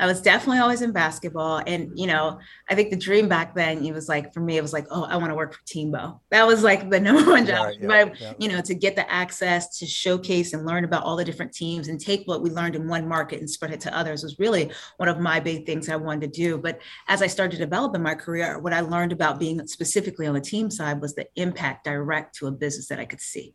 I 0.01 0.07
was 0.07 0.23
definitely 0.23 0.61
always 0.61 0.81
in 0.81 0.93
basketball. 0.93 1.63
And, 1.67 1.97
you 1.99 2.07
know, 2.07 2.39
I 2.71 2.75
think 2.75 2.89
the 2.89 2.97
dream 2.97 3.29
back 3.29 3.55
then, 3.55 3.85
it 3.85 3.93
was 3.93 4.09
like, 4.09 4.33
for 4.33 4.41
me, 4.41 4.57
it 4.57 4.63
was 4.63 4.73
like, 4.73 4.87
oh, 4.91 5.05
I 5.05 5.17
want 5.19 5.29
to 5.29 5.35
work 5.35 5.53
for 5.53 5.61
TMBO. 5.65 6.19
That 6.31 6.47
was 6.47 6.63
like 6.63 6.89
the 6.89 6.99
number 7.09 7.31
one 7.31 7.45
job. 7.45 7.75
Yeah, 7.75 7.81
yeah, 7.81 8.05
but, 8.07 8.21
yeah. 8.21 8.33
you 8.39 8.49
know, 8.49 8.63
to 8.63 8.75
get 8.75 8.97
the 8.97 9.09
access 9.13 9.79
to 9.79 9.87
showcase 9.87 10.55
and 10.55 10.65
learn 10.65 10.85
about 10.85 11.03
all 11.03 11.17
the 11.17 11.25
different 11.25 11.53
teams 11.53 11.89
and 11.89 12.01
take 12.01 12.27
what 12.27 12.43
we 12.43 12.49
learned 12.49 12.77
in 12.77 12.89
one 12.89 13.07
market 13.07 13.41
and 13.41 13.51
spread 13.51 13.73
it 13.73 13.81
to 13.81 13.95
others 13.95 14.23
was 14.23 14.39
really 14.39 14.73
one 14.97 15.11
of 15.11 15.21
my 15.21 15.39
big 15.39 15.67
things 15.67 15.91
I 15.91 15.97
wanted 15.97 16.33
to 16.33 16.41
do. 16.41 16.57
But 16.57 16.81
as 17.09 17.21
I 17.21 17.27
started 17.27 17.59
to 17.59 17.63
develop 17.63 17.95
in 17.95 18.03
my 18.03 18.15
career, 18.15 18.59
what 18.59 18.73
I 18.73 18.81
learned 18.81 19.13
about 19.13 19.39
being 19.39 19.67
specifically 19.67 20.27
on 20.27 20.35
the 20.35 20.41
team 20.41 20.71
side 20.71 21.03
was 21.03 21.15
the 21.15 21.27
impact 21.37 21.85
direct 21.85 22.37
to 22.37 22.47
a 22.47 22.51
business 22.51 22.89
that 22.89 22.99
I 22.99 23.05
could 23.05 23.21
see 23.21 23.55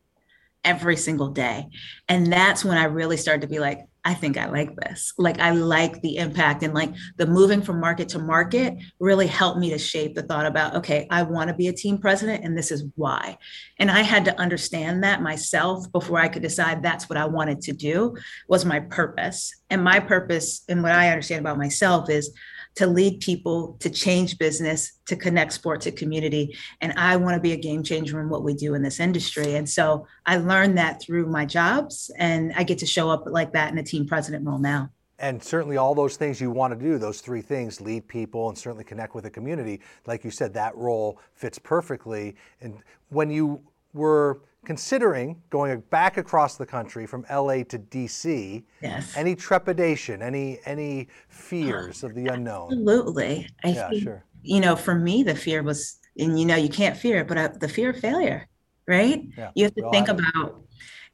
every 0.66 0.98
single 0.98 1.30
day. 1.30 1.70
And 2.10 2.32
that's 2.32 2.66
when 2.66 2.78
I 2.78 2.86
really 2.86 3.18
started 3.18 3.42
to 3.42 3.48
be 3.48 3.60
like, 3.60 3.88
I 4.06 4.14
think 4.14 4.38
I 4.38 4.46
like 4.46 4.76
this. 4.76 5.14
Like 5.18 5.40
I 5.40 5.50
like 5.50 6.00
the 6.02 6.18
impact 6.18 6.62
and 6.62 6.76
like 6.76 6.94
the 7.18 7.26
moving 7.26 7.64
from 7.64 7.80
market 7.80 8.08
to 8.10 8.20
market 8.20 8.76
really 9.00 9.26
helped 9.26 9.60
me 9.60 9.72
to 9.72 9.80
shape 9.80 10.14
the 10.14 10.22
thought 10.22 10.46
about, 10.46 10.76
okay, 10.76 11.08
I 11.10 11.24
want 11.24 11.48
to 11.48 11.56
be 11.56 11.70
a 11.70 11.74
team 11.74 11.98
president 11.98 12.46
and 12.46 12.56
this 12.56 12.72
is 12.72 12.86
why. 12.96 13.40
And 13.80 13.90
I 13.90 14.02
had 14.02 14.24
to 14.26 14.40
understand 14.40 15.04
that 15.04 15.24
myself 15.24 15.92
before 15.92 16.20
I 16.20 16.28
could 16.28 16.44
decide 16.44 16.84
that's 16.84 17.10
what 17.10 17.18
I 17.18 17.26
wanted 17.26 17.62
to 17.62 17.74
do 17.74 18.16
was 18.48 18.64
my 18.64 18.80
purpose. 18.80 19.52
And 19.72 19.84
my 19.84 20.00
purpose 20.00 20.64
and 20.70 20.84
what 20.84 20.92
I 20.92 21.10
understand 21.10 21.42
about 21.42 21.58
myself 21.58 22.08
is 22.08 22.32
to 22.76 22.88
lead 22.88 23.22
people, 23.22 23.78
to 23.80 23.90
change 23.90 24.38
business, 24.38 25.00
to 25.06 25.16
connect 25.16 25.54
sport 25.54 25.82
to 25.82 25.92
community. 25.92 26.56
And 26.82 26.94
I 26.98 27.16
want 27.16 27.36
to 27.36 27.42
be 27.42 27.54
a 27.54 27.58
game 27.58 27.84
changer 27.84 28.20
in 28.20 28.30
what 28.30 28.44
we 28.44 28.54
do 28.54 28.74
in 28.74 28.82
this 28.82 29.00
industry. 29.00 29.56
And 29.56 29.70
so 29.70 30.08
I 30.26 30.38
learned 30.38 30.78
that 30.78 31.02
through 31.02 31.28
my 31.28 31.46
jobs, 31.46 32.12
and 32.18 32.54
I 32.56 32.64
get 32.64 32.80
to 32.80 32.86
show 32.86 33.10
up 33.10 33.24
like 33.28 33.54
that 33.54 33.72
in 33.72 33.78
a 33.78 33.84
team 33.84 34.06
president 34.06 34.46
role 34.46 34.60
now. 34.60 34.90
And 35.18 35.42
certainly, 35.42 35.78
all 35.78 35.96
those 35.96 36.18
things 36.18 36.42
you 36.42 36.52
want 36.52 36.78
to 36.78 36.80
do, 36.86 36.98
those 36.98 37.22
three 37.22 37.42
things 37.42 37.80
lead 37.80 38.06
people 38.06 38.50
and 38.50 38.58
certainly 38.58 38.84
connect 38.84 39.16
with 39.16 39.24
the 39.24 39.30
community. 39.30 39.80
Like 40.06 40.26
you 40.26 40.32
said, 40.32 40.54
that 40.56 40.76
role 40.76 41.20
fits 41.36 41.58
perfectly. 41.58 42.36
And 42.60 42.80
when 43.10 43.30
you 43.30 43.62
were 43.94 44.42
considering 44.66 45.42
going 45.50 45.80
back 45.90 46.18
across 46.18 46.58
the 46.58 46.66
country 46.66 47.06
from 47.06 47.26
LA 47.32 47.64
to 47.64 47.80
DC, 47.80 48.64
yes. 48.82 49.16
any 49.16 49.36
trepidation, 49.36 50.22
any 50.22 50.60
any 50.66 51.08
fears 51.30 52.04
of 52.04 52.14
the 52.16 52.28
unknown? 52.34 52.72
Absolutely. 52.72 53.48
I 53.64 53.70
yeah, 53.70 53.90
think, 53.90 54.04
sure. 54.04 54.26
You 54.44 54.60
know, 54.60 54.76
for 54.76 54.96
me, 54.96 55.24
the 55.24 55.36
fear 55.36 55.64
was, 55.64 56.00
and 56.18 56.40
you 56.40 56.46
know, 56.46 56.56
you 56.56 56.70
can't 56.70 56.98
fear 56.98 57.22
it, 57.22 57.28
but 57.28 57.38
uh, 57.38 57.50
the 57.60 57.70
fear 57.70 57.92
of 57.92 58.00
failure, 58.00 58.48
right? 58.88 59.24
Yeah, 59.38 59.52
you 59.56 59.64
have 59.64 59.76
to 59.76 59.90
think 59.92 60.08
about, 60.08 60.62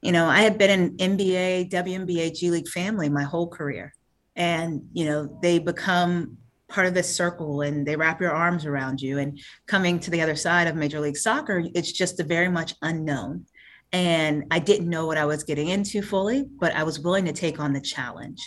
you 0.01 0.11
know, 0.11 0.25
I 0.25 0.41
had 0.41 0.57
been 0.57 0.69
an 0.69 0.97
NBA, 0.97 1.69
WNBA, 1.69 2.35
G 2.35 2.49
League 2.49 2.67
family 2.67 3.09
my 3.09 3.23
whole 3.23 3.47
career, 3.47 3.93
and 4.35 4.81
you 4.93 5.05
know, 5.05 5.37
they 5.41 5.59
become 5.59 6.37
part 6.71 6.87
of 6.87 6.93
this 6.93 7.13
circle 7.13 7.61
and 7.61 7.85
they 7.85 7.95
wrap 7.95 8.21
your 8.21 8.31
arms 8.31 8.65
around 8.65 9.01
you. 9.01 9.19
And 9.19 9.39
coming 9.67 9.99
to 9.99 10.11
the 10.11 10.21
other 10.21 10.35
side 10.35 10.67
of 10.67 10.75
major 10.75 10.99
league 10.99 11.17
soccer 11.17 11.63
it's 11.75 11.91
just 11.91 12.19
a 12.19 12.23
very 12.23 12.49
much 12.49 12.73
unknown. 12.81 13.45
And 13.91 14.45
i 14.51 14.59
didn't 14.59 14.89
know 14.89 15.05
what 15.05 15.17
i 15.17 15.25
was 15.25 15.43
getting 15.43 15.67
into 15.67 16.01
fully 16.01 16.45
but 16.59 16.73
i 16.73 16.83
was 16.83 16.99
willing 16.99 17.25
to 17.25 17.33
take 17.33 17.59
on 17.59 17.73
the 17.73 17.81
challenge. 17.81 18.39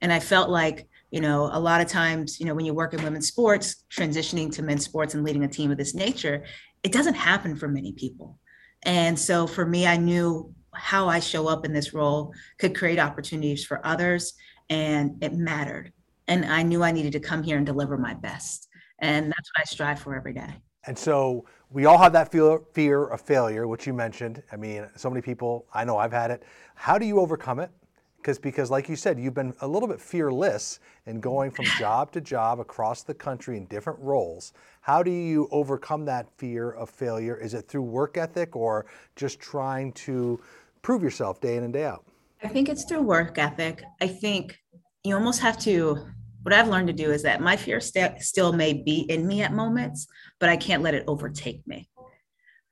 And 0.00 0.12
i 0.12 0.20
felt 0.20 0.50
like 0.50 0.88
you 1.10 1.20
know 1.20 1.48
a 1.52 1.60
lot 1.60 1.80
of 1.80 1.88
times 1.88 2.38
you 2.38 2.46
know 2.46 2.54
when 2.54 2.66
you 2.66 2.74
work 2.74 2.94
in 2.94 3.02
women's 3.02 3.28
sports 3.28 3.84
transitioning 3.90 4.52
to 4.52 4.62
men's 4.62 4.84
sports 4.84 5.14
and 5.14 5.24
leading 5.24 5.44
a 5.44 5.48
team 5.48 5.70
of 5.70 5.78
this 5.78 5.94
nature 5.94 6.44
it 6.82 6.92
doesn't 6.92 7.14
happen 7.14 7.56
for 7.56 7.66
many 7.66 7.92
people. 7.92 8.38
And 8.82 9.18
so 9.18 9.46
for 9.46 9.64
me 9.64 9.86
i 9.86 9.96
knew 9.96 10.52
how 10.74 11.08
i 11.08 11.20
show 11.20 11.48
up 11.48 11.64
in 11.64 11.72
this 11.72 11.94
role 11.94 12.32
could 12.58 12.76
create 12.76 12.98
opportunities 12.98 13.64
for 13.64 13.84
others 13.86 14.34
and 14.68 15.22
it 15.22 15.32
mattered 15.32 15.92
and 16.28 16.44
I 16.44 16.62
knew 16.62 16.82
I 16.82 16.92
needed 16.92 17.12
to 17.12 17.20
come 17.20 17.42
here 17.42 17.56
and 17.56 17.66
deliver 17.66 17.96
my 17.96 18.14
best. 18.14 18.68
And 19.00 19.30
that's 19.30 19.50
what 19.54 19.62
I 19.62 19.64
strive 19.64 19.98
for 19.98 20.14
every 20.14 20.34
day. 20.34 20.54
And 20.86 20.96
so 20.96 21.44
we 21.70 21.86
all 21.86 21.98
have 21.98 22.12
that 22.12 22.30
fear, 22.30 22.60
fear 22.72 23.06
of 23.06 23.20
failure, 23.20 23.66
which 23.66 23.86
you 23.86 23.92
mentioned. 23.92 24.42
I 24.52 24.56
mean, 24.56 24.88
so 24.96 25.10
many 25.10 25.22
people, 25.22 25.66
I 25.72 25.84
know 25.84 25.96
I've 25.96 26.12
had 26.12 26.30
it. 26.30 26.42
How 26.74 26.98
do 26.98 27.06
you 27.06 27.20
overcome 27.20 27.58
it? 27.60 27.70
Because, 28.16 28.38
because 28.38 28.70
like 28.70 28.88
you 28.88 28.96
said, 28.96 29.18
you've 29.18 29.34
been 29.34 29.54
a 29.60 29.68
little 29.68 29.88
bit 29.88 30.00
fearless 30.00 30.80
in 31.06 31.20
going 31.20 31.50
from 31.50 31.64
job 31.78 32.10
to 32.12 32.20
job 32.20 32.58
across 32.58 33.02
the 33.02 33.14
country 33.14 33.56
in 33.56 33.66
different 33.66 33.98
roles. 34.00 34.52
How 34.80 35.02
do 35.02 35.10
you 35.10 35.48
overcome 35.50 36.04
that 36.06 36.28
fear 36.36 36.70
of 36.70 36.90
failure? 36.90 37.36
Is 37.36 37.54
it 37.54 37.68
through 37.68 37.82
work 37.82 38.16
ethic 38.16 38.56
or 38.56 38.86
just 39.14 39.38
trying 39.40 39.92
to 39.92 40.40
prove 40.82 41.02
yourself 41.02 41.40
day 41.40 41.56
in 41.56 41.64
and 41.64 41.72
day 41.72 41.84
out? 41.84 42.04
I 42.42 42.48
think 42.48 42.68
it's 42.68 42.84
through 42.84 43.02
work 43.02 43.38
ethic. 43.38 43.82
I 44.00 44.08
think 44.08 44.58
you 45.04 45.14
almost 45.14 45.40
have 45.40 45.58
to 45.60 46.06
what 46.42 46.54
I've 46.54 46.68
learned 46.68 46.88
to 46.88 46.92
do 46.92 47.10
is 47.10 47.22
that 47.22 47.40
my 47.40 47.56
fear 47.56 47.80
st- 47.80 48.22
still 48.22 48.52
may 48.52 48.72
be 48.72 49.00
in 49.00 49.26
me 49.26 49.42
at 49.42 49.52
moments, 49.52 50.06
but 50.38 50.48
I 50.48 50.56
can't 50.56 50.82
let 50.82 50.94
it 50.94 51.04
overtake 51.06 51.66
me. 51.66 51.88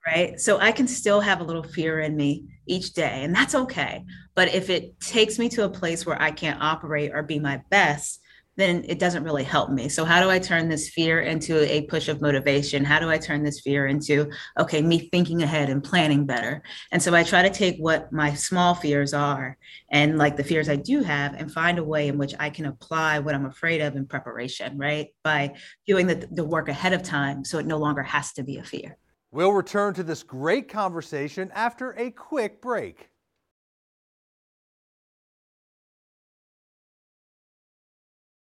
Right. 0.06 0.38
So 0.38 0.58
I 0.58 0.70
can 0.70 0.86
still 0.86 1.20
have 1.20 1.40
a 1.40 1.44
little 1.44 1.64
fear 1.64 1.98
in 1.98 2.16
me 2.16 2.44
each 2.66 2.92
day, 2.92 3.24
and 3.24 3.34
that's 3.34 3.56
okay. 3.56 4.04
But 4.36 4.54
if 4.54 4.70
it 4.70 5.00
takes 5.00 5.36
me 5.36 5.48
to 5.50 5.64
a 5.64 5.68
place 5.68 6.06
where 6.06 6.20
I 6.20 6.30
can't 6.30 6.62
operate 6.62 7.10
or 7.12 7.24
be 7.24 7.40
my 7.40 7.60
best, 7.70 8.20
then 8.56 8.84
it 8.88 8.98
doesn't 8.98 9.24
really 9.24 9.44
help 9.44 9.70
me. 9.70 9.88
So, 9.88 10.04
how 10.04 10.20
do 10.20 10.30
I 10.30 10.38
turn 10.38 10.68
this 10.68 10.88
fear 10.88 11.20
into 11.20 11.60
a 11.70 11.82
push 11.82 12.08
of 12.08 12.20
motivation? 12.20 12.84
How 12.84 12.98
do 12.98 13.10
I 13.10 13.18
turn 13.18 13.42
this 13.42 13.60
fear 13.60 13.86
into, 13.86 14.30
okay, 14.58 14.82
me 14.82 15.08
thinking 15.10 15.42
ahead 15.42 15.70
and 15.70 15.84
planning 15.84 16.26
better? 16.26 16.62
And 16.92 17.02
so, 17.02 17.14
I 17.14 17.22
try 17.22 17.42
to 17.42 17.50
take 17.50 17.76
what 17.78 18.12
my 18.12 18.34
small 18.34 18.74
fears 18.74 19.14
are 19.14 19.56
and 19.90 20.18
like 20.18 20.36
the 20.36 20.44
fears 20.44 20.68
I 20.68 20.76
do 20.76 21.02
have 21.02 21.34
and 21.34 21.52
find 21.52 21.78
a 21.78 21.84
way 21.84 22.08
in 22.08 22.18
which 22.18 22.34
I 22.38 22.50
can 22.50 22.66
apply 22.66 23.18
what 23.18 23.34
I'm 23.34 23.46
afraid 23.46 23.80
of 23.80 23.96
in 23.96 24.06
preparation, 24.06 24.78
right? 24.78 25.08
By 25.22 25.54
doing 25.86 26.06
the, 26.06 26.26
the 26.30 26.44
work 26.44 26.68
ahead 26.68 26.92
of 26.92 27.02
time 27.02 27.44
so 27.44 27.58
it 27.58 27.66
no 27.66 27.78
longer 27.78 28.02
has 28.02 28.32
to 28.34 28.42
be 28.42 28.58
a 28.58 28.64
fear. 28.64 28.96
We'll 29.32 29.52
return 29.52 29.92
to 29.94 30.02
this 30.02 30.22
great 30.22 30.68
conversation 30.68 31.50
after 31.54 31.92
a 31.98 32.10
quick 32.10 32.62
break. 32.62 33.10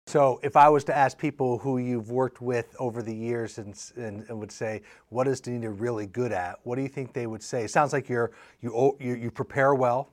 So, 0.08 0.40
if 0.44 0.56
I 0.56 0.70
was 0.70 0.84
to 0.84 0.96
ask 0.96 1.18
people 1.18 1.58
who 1.58 1.80
you've 1.80 2.12
worked 2.12 2.40
with 2.40 2.76
over 2.80 3.02
the 3.02 3.14
years 3.14 3.58
and, 3.58 3.74
and, 3.96 4.24
and, 4.30 4.40
would 4.40 4.52
say, 4.52 4.84
what 5.10 5.28
is 5.28 5.42
Danita 5.42 5.74
really 5.80 6.06
good 6.06 6.32
at? 6.32 6.60
What 6.64 6.76
do 6.76 6.84
you 6.84 6.88
think 6.88 7.12
they 7.12 7.26
would 7.26 7.42
say? 7.42 7.64
It 7.64 7.72
sounds 7.72 7.92
like 7.92 8.08
you're, 8.08 8.32
you, 8.62 8.96
you, 9.00 9.16
you 9.16 9.32
prepare 9.32 9.74
well, 9.74 10.12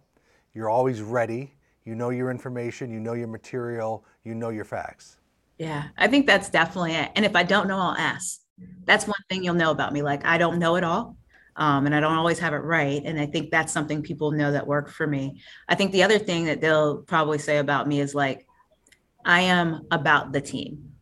you're 0.55 0.71
always 0.71 1.03
ready, 1.03 1.53
you 1.85 1.95
know 1.95 2.09
your 2.09 2.31
information, 2.31 2.91
you 2.91 3.01
know 3.01 3.13
your 3.13 3.27
material, 3.27 4.03
you 4.25 4.35
know 4.35 4.49
your 4.49 4.65
facts. 4.65 5.19
Yeah, 5.59 5.89
I 5.99 6.09
think 6.09 6.27
that's 6.27 6.49
definitely 6.49 6.95
it. 6.95 7.11
And 7.15 7.27
if 7.27 7.37
I 7.37 7.43
don't 7.43 7.69
know, 7.69 7.77
I'll 7.77 7.97
ask. 7.97 8.41
That's 8.87 9.07
one 9.07 9.21
thing 9.29 9.45
you'll 9.45 9.55
know 9.55 9.73
about 9.73 9.93
me. 9.93 10.01
Like, 10.03 10.25
I 10.25 10.39
don't 10.39 10.59
know 10.59 10.77
it 10.77 10.85
all. 10.85 11.17
Um, 11.57 11.85
and 11.85 11.95
I 11.95 12.01
don't 12.01 12.15
always 12.15 12.39
have 12.39 12.55
it 12.55 12.65
right. 12.65 13.03
And 13.05 13.21
I 13.21 13.27
think 13.27 13.51
that's 13.51 13.73
something 13.73 14.03
people 14.03 14.31
know 14.31 14.53
that 14.53 14.67
work 14.67 14.89
for 14.89 15.07
me. 15.07 15.43
I 15.69 15.75
think 15.75 15.93
the 15.93 16.03
other 16.03 16.19
thing 16.19 16.47
that 16.47 16.63
they'll 16.63 17.03
probably 17.03 17.39
say 17.39 17.59
about 17.59 17.87
me 17.87 18.01
is 18.01 18.15
like, 18.15 18.47
I 19.25 19.43
am 19.43 19.87
about 19.91 20.33
the 20.33 20.41
team. 20.41 20.93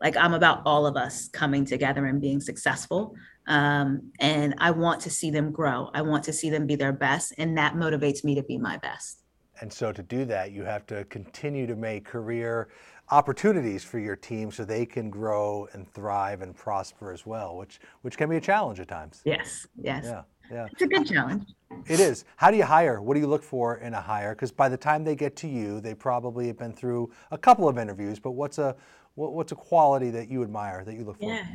Like 0.00 0.16
I'm 0.16 0.34
about 0.34 0.62
all 0.66 0.86
of 0.86 0.96
us 0.96 1.28
coming 1.28 1.64
together 1.64 2.06
and 2.06 2.20
being 2.20 2.40
successful. 2.40 3.14
Um, 3.46 4.12
and 4.18 4.54
I 4.58 4.70
want 4.72 5.00
to 5.02 5.10
see 5.10 5.30
them 5.30 5.52
grow. 5.52 5.90
I 5.94 6.02
want 6.02 6.24
to 6.24 6.32
see 6.32 6.50
them 6.50 6.66
be 6.66 6.74
their 6.74 6.92
best. 6.92 7.34
And 7.38 7.56
that 7.58 7.74
motivates 7.74 8.24
me 8.24 8.34
to 8.34 8.42
be 8.42 8.58
my 8.58 8.78
best. 8.78 9.22
And 9.60 9.72
so 9.72 9.92
to 9.92 10.02
do 10.02 10.24
that, 10.24 10.50
you 10.50 10.64
have 10.64 10.86
to 10.86 11.04
continue 11.04 11.66
to 11.66 11.76
make 11.76 12.04
career 12.04 12.68
opportunities 13.10 13.84
for 13.84 13.98
your 13.98 14.16
team 14.16 14.50
so 14.50 14.64
they 14.64 14.86
can 14.86 15.10
grow 15.10 15.68
and 15.72 15.88
thrive 15.92 16.42
and 16.42 16.56
prosper 16.56 17.12
as 17.12 17.26
well, 17.26 17.56
which 17.56 17.78
which 18.00 18.16
can 18.16 18.28
be 18.28 18.36
a 18.36 18.40
challenge 18.40 18.80
at 18.80 18.88
times. 18.88 19.20
Yes. 19.24 19.66
Yes. 19.76 20.04
Yeah. 20.04 20.22
Yeah. 20.52 20.66
It's 20.70 20.82
a 20.82 20.86
good 20.86 21.06
challenge. 21.06 21.44
It 21.86 21.98
is. 21.98 22.24
How 22.36 22.50
do 22.50 22.58
you 22.58 22.64
hire? 22.64 23.00
What 23.00 23.14
do 23.14 23.20
you 23.20 23.26
look 23.26 23.42
for 23.42 23.76
in 23.76 23.94
a 23.94 24.00
hire? 24.00 24.34
Because 24.34 24.52
by 24.52 24.68
the 24.68 24.76
time 24.76 25.02
they 25.02 25.16
get 25.16 25.34
to 25.36 25.48
you, 25.48 25.80
they 25.80 25.94
probably 25.94 26.46
have 26.48 26.58
been 26.58 26.74
through 26.74 27.10
a 27.30 27.38
couple 27.38 27.68
of 27.68 27.78
interviews. 27.78 28.18
But 28.18 28.32
what's 28.32 28.58
a 28.58 28.76
what, 29.14 29.32
what's 29.32 29.52
a 29.52 29.56
quality 29.56 30.10
that 30.10 30.28
you 30.28 30.42
admire 30.42 30.84
that 30.84 30.94
you 30.94 31.04
look 31.04 31.18
for? 31.18 31.26
Yeah. 31.26 31.46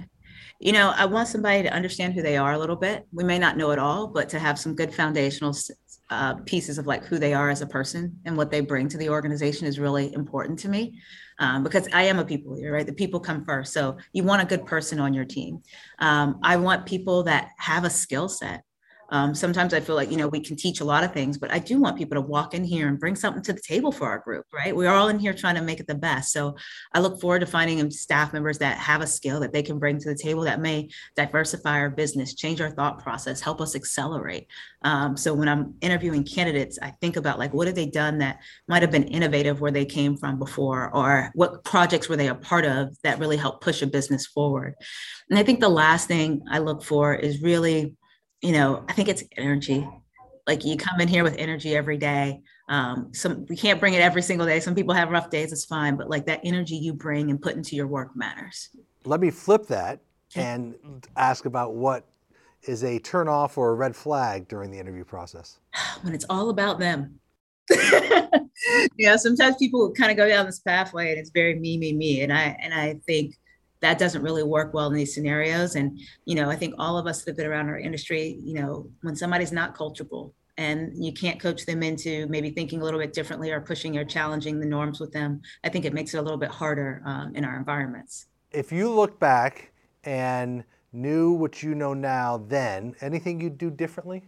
You 0.60 0.72
know, 0.72 0.94
I 0.96 1.06
want 1.06 1.28
somebody 1.28 1.64
to 1.64 1.74
understand 1.74 2.14
who 2.14 2.22
they 2.22 2.38
are 2.38 2.54
a 2.54 2.58
little 2.58 2.76
bit. 2.76 3.08
We 3.12 3.24
may 3.24 3.40
not 3.40 3.58
know 3.58 3.72
it 3.72 3.80
all, 3.80 4.08
but 4.08 4.30
to 4.30 4.40
have 4.40 4.60
some 4.60 4.76
good 4.76 4.94
foundational 4.94 5.56
uh, 6.10 6.36
pieces 6.46 6.78
of 6.78 6.88
like 6.88 7.06
who 7.06 7.18
they 7.18 7.34
are 7.34 7.50
as 7.50 7.62
a 7.62 7.68
person 7.68 8.20
and 8.26 8.38
what 8.38 8.50
they 8.50 8.62
bring 8.62 8.88
to 8.90 8.98
the 8.98 9.10
organization 9.10 9.68
is 9.68 9.80
really 9.80 10.14
important 10.14 10.58
to 10.60 10.70
me 10.70 11.00
um, 11.40 11.64
because 11.64 11.88
I 11.94 12.04
am 12.04 12.20
a 12.20 12.26
people 12.26 12.54
leader, 12.54 12.72
right? 12.72 12.86
The 12.86 12.94
people 12.94 13.20
come 13.20 13.44
first. 13.44 13.74
So 13.74 13.98
you 14.14 14.24
want 14.24 14.42
a 14.42 14.46
good 14.46 14.66
person 14.66 15.00
on 15.00 15.14
your 15.14 15.26
team. 15.26 15.62
Um, 16.00 16.40
I 16.44 16.58
want 16.58 16.86
people 16.86 17.24
that 17.24 17.50
have 17.58 17.84
a 17.84 17.90
skill 17.90 18.30
set 18.30 18.64
um, 19.10 19.34
sometimes 19.34 19.74
I 19.74 19.80
feel 19.80 19.96
like, 19.96 20.12
you 20.12 20.18
know, 20.18 20.28
we 20.28 20.40
can 20.40 20.56
teach 20.56 20.82
a 20.82 20.86
lot 20.86 21.04
of 21.04 21.14
things, 21.14 21.38
but 21.38 21.52
I 21.52 21.60
do 21.60 21.80
want 21.80 21.98
people 21.98 22.16
to 22.16 22.22
walk 22.22 22.54
in 22.54 22.64
here 22.64 22.88
and 22.88 23.00
bring 23.00 23.16
something 23.16 23.44
to 23.44 23.54
the 23.54 23.62
table 23.62 23.92
for 23.92 24.08
our 24.08 24.20
group, 24.20 24.46
right? 24.54 24.76
We're 24.76 24.90
all 24.90 25.10
in 25.10 25.20
here 25.20 25.34
trying 25.34 25.56
to 25.56 25.62
make 25.62 25.80
it 25.80 25.88
the 25.88 25.96
best. 25.96 26.32
So 26.32 26.56
I 26.94 27.00
look 27.00 27.22
forward 27.22 27.40
to 27.40 27.46
finding 27.46 27.90
staff 27.92 28.34
members 28.34 28.58
that 28.60 28.78
have 28.78 29.02
a 29.02 29.08
skill 29.08 29.40
that 29.40 29.54
they 29.54 29.64
can 29.64 29.80
bring 29.80 30.00
to 30.00 30.10
the 30.10 30.16
table 30.16 30.44
that 30.44 30.60
may 30.60 30.90
diversify 31.16 31.80
our 31.80 31.90
business, 31.90 32.36
change 32.36 32.62
our 32.62 32.72
thought 32.72 33.04
process, 33.04 33.42
help 33.42 33.62
us 33.62 33.76
accelerate. 33.76 34.48
Um, 34.82 35.16
so 35.18 35.34
when 35.34 35.48
I'm 35.48 35.76
interviewing 35.82 36.24
candidates, 36.24 36.78
I 36.82 36.92
think 37.02 37.16
about 37.16 37.40
like, 37.40 37.54
what 37.54 37.68
have 37.68 37.76
they 37.76 37.86
done 37.88 38.20
that 38.20 38.40
might 38.68 38.82
have 38.82 38.92
been 38.92 39.04
innovative 39.04 39.62
where 39.62 39.72
they 39.72 39.86
came 39.86 40.18
from 40.18 40.40
before, 40.40 40.94
or 40.94 41.32
what 41.34 41.64
projects 41.64 42.10
were 42.10 42.16
they 42.16 42.28
a 42.28 42.36
part 42.36 42.66
of 42.66 42.96
that 43.04 43.20
really 43.20 43.38
helped 43.38 43.64
push 43.64 43.82
a 43.82 43.88
business 43.88 44.28
forward? 44.28 44.76
And 45.30 45.40
I 45.40 45.44
think 45.44 45.60
the 45.60 45.70
last 45.70 46.08
thing 46.08 46.42
I 46.50 46.60
look 46.60 46.84
for 46.84 47.14
is 47.14 47.42
really, 47.42 47.96
you 48.42 48.52
know, 48.52 48.84
I 48.88 48.94
think 48.94 49.10
it's 49.10 49.24
energy. 49.38 49.88
Like 50.46 50.64
you 50.64 50.78
come 50.78 51.02
in 51.02 51.08
here 51.08 51.24
with 51.24 51.36
energy 51.38 51.76
every 51.76 51.98
day. 51.98 52.42
Um, 52.70 53.14
some 53.14 53.46
we 53.50 53.56
can't 53.56 53.80
bring 53.80 53.94
it 53.94 54.02
every 54.02 54.22
single 54.22 54.46
day. 54.46 54.60
Some 54.60 54.76
people 54.76 54.94
have 54.94 55.10
rough 55.10 55.30
days, 55.30 55.52
it's 55.52 55.66
fine, 55.66 55.96
but 55.96 56.10
like 56.10 56.26
that 56.26 56.42
energy 56.44 56.76
you 56.76 56.94
bring 56.94 57.30
and 57.30 57.42
put 57.42 57.56
into 57.56 57.76
your 57.76 57.88
work 57.88 58.16
matters. 58.16 58.70
Let 59.06 59.20
me 59.20 59.32
flip 59.32 59.68
that 59.68 60.02
and 60.36 60.76
ask 61.16 61.46
about 61.46 61.76
what 61.76 62.06
is 62.64 62.84
a 62.84 63.00
turn 63.00 63.28
off 63.28 63.58
or 63.58 63.72
a 63.72 63.76
red 63.76 63.96
flag 63.96 64.48
during 64.48 64.72
the 64.72 64.80
interview 64.80 65.04
process. 65.04 65.60
When 66.02 66.14
it's 66.14 66.26
all 66.30 66.50
about 66.50 66.80
them. 66.80 67.20
yeah, 68.98 69.16
sometimes 69.16 69.56
people 69.58 69.92
kind 69.92 70.12
of 70.12 70.16
go 70.16 70.28
down 70.28 70.46
this 70.46 70.60
pathway 70.60 71.10
and 71.10 71.20
it's 71.20 71.32
very 71.32 71.56
me, 71.60 71.78
me, 71.78 71.94
me. 71.94 72.22
And 72.22 72.32
I 72.32 72.58
and 72.62 72.74
I 72.74 73.00
think 73.06 73.36
that 73.82 74.00
doesn't 74.00 74.24
really 74.24 74.44
work 74.44 74.74
well 74.74 74.88
in 74.88 74.94
these 74.94 75.14
scenarios. 75.14 75.76
And, 75.76 76.00
you 76.26 76.36
know, 76.36 76.50
I 76.50 76.56
think 76.56 76.76
all 76.78 76.98
of 76.98 77.08
us 77.08 77.24
that 77.24 77.32
have 77.32 77.38
been 77.38 77.48
around 77.48 77.70
our 77.70 77.78
industry, 77.78 78.40
you 78.44 78.56
know, 78.56 78.90
when 79.02 79.16
somebody's 79.16 79.52
not 79.52 79.76
coachable, 79.76 80.32
and 80.58 80.92
you 80.96 81.14
can't 81.14 81.40
coach 81.40 81.66
them 81.66 81.84
into 81.84 82.26
maybe 82.28 82.50
thinking 82.50 82.82
a 82.82 82.84
little 82.84 83.00
bit 83.00 83.14
differently 83.14 83.52
or 83.52 83.62
pushing 83.62 83.98
or 83.98 84.04
challenging 84.04 84.60
the 84.60 84.66
norms 84.66 85.00
with 85.00 85.12
them, 85.12 85.42
I 85.64 85.70
think 85.70 85.86
it 85.86 85.94
makes 85.94 86.14
it 86.14 86.18
a 86.18 86.22
little 86.22 86.38
bit 86.38 86.50
harder 86.50 87.04
um, 87.06 87.36
in 87.36 87.46
our 87.46 87.56
environments. 87.58 88.26
If 88.52 88.72
you 88.72 88.90
look 88.90 89.20
back 89.20 89.72
and 90.04 90.64
knew 90.92 91.32
what 91.32 91.62
you 91.62 91.76
know 91.76 91.94
now 91.94 92.44
then, 92.48 92.96
anything 93.02 93.40
you'd 93.40 93.58
do 93.58 93.70
differently? 93.70 94.24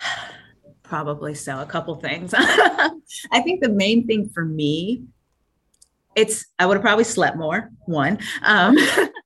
Probably 0.82 1.34
so. 1.34 1.60
A 1.60 1.66
couple 1.66 1.94
things. 1.96 2.32
I 2.36 3.40
think 3.42 3.60
the 3.62 3.68
main 3.68 4.06
thing 4.06 4.28
for 4.28 4.44
me, 4.44 5.04
it's 6.16 6.46
I 6.58 6.66
would 6.66 6.74
have 6.74 6.82
probably 6.82 7.04
slept 7.04 7.36
more. 7.36 7.70
One, 7.84 8.18
um, 8.42 8.76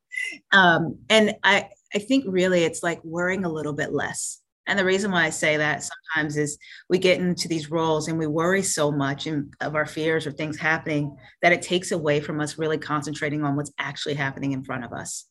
um, 0.52 0.98
and 1.08 1.34
I 1.42 1.68
I 1.94 1.98
think 1.98 2.24
really 2.28 2.64
it's 2.64 2.82
like 2.82 3.02
worrying 3.04 3.44
a 3.44 3.52
little 3.52 3.72
bit 3.72 3.92
less. 3.92 4.40
And 4.66 4.78
the 4.78 4.84
reason 4.84 5.10
why 5.10 5.24
I 5.24 5.30
say 5.30 5.56
that 5.56 5.82
sometimes 5.82 6.36
is 6.36 6.56
we 6.88 6.98
get 6.98 7.18
into 7.18 7.48
these 7.48 7.70
roles 7.70 8.06
and 8.06 8.18
we 8.18 8.26
worry 8.28 8.62
so 8.62 8.92
much 8.92 9.26
of 9.26 9.74
our 9.74 9.86
fears 9.86 10.26
or 10.26 10.32
things 10.32 10.58
happening 10.58 11.16
that 11.42 11.52
it 11.52 11.62
takes 11.62 11.90
away 11.90 12.20
from 12.20 12.40
us 12.40 12.58
really 12.58 12.78
concentrating 12.78 13.42
on 13.42 13.56
what's 13.56 13.72
actually 13.78 14.14
happening 14.14 14.52
in 14.52 14.62
front 14.62 14.84
of 14.84 14.92
us. 14.92 15.26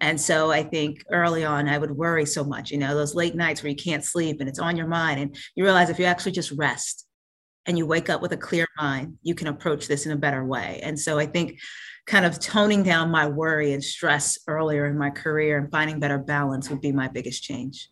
And 0.00 0.20
so 0.20 0.52
I 0.52 0.62
think 0.62 1.02
early 1.10 1.44
on, 1.44 1.68
I 1.68 1.78
would 1.78 1.90
worry 1.90 2.24
so 2.24 2.44
much, 2.44 2.70
you 2.70 2.78
know, 2.78 2.94
those 2.94 3.16
late 3.16 3.34
nights 3.34 3.64
where 3.64 3.70
you 3.70 3.76
can't 3.76 4.04
sleep 4.04 4.36
and 4.38 4.48
it's 4.48 4.60
on 4.60 4.76
your 4.76 4.86
mind. 4.86 5.20
And 5.20 5.36
you 5.56 5.64
realize 5.64 5.90
if 5.90 5.98
you 5.98 6.04
actually 6.04 6.32
just 6.32 6.52
rest 6.52 7.07
and 7.68 7.76
you 7.76 7.86
wake 7.86 8.08
up 8.08 8.22
with 8.22 8.32
a 8.32 8.36
clear 8.36 8.66
mind, 8.78 9.18
you 9.22 9.34
can 9.34 9.46
approach 9.46 9.86
this 9.86 10.06
in 10.06 10.12
a 10.12 10.16
better 10.16 10.44
way. 10.44 10.80
And 10.82 10.98
so 10.98 11.18
I 11.18 11.26
think 11.26 11.60
kind 12.06 12.24
of 12.24 12.40
toning 12.40 12.82
down 12.82 13.10
my 13.10 13.28
worry 13.28 13.74
and 13.74 13.84
stress 13.84 14.38
earlier 14.48 14.86
in 14.86 14.96
my 14.96 15.10
career 15.10 15.58
and 15.58 15.70
finding 15.70 16.00
better 16.00 16.16
balance 16.16 16.70
would 16.70 16.80
be 16.80 16.90
my 16.90 17.06
biggest 17.06 17.42
change. 17.42 17.90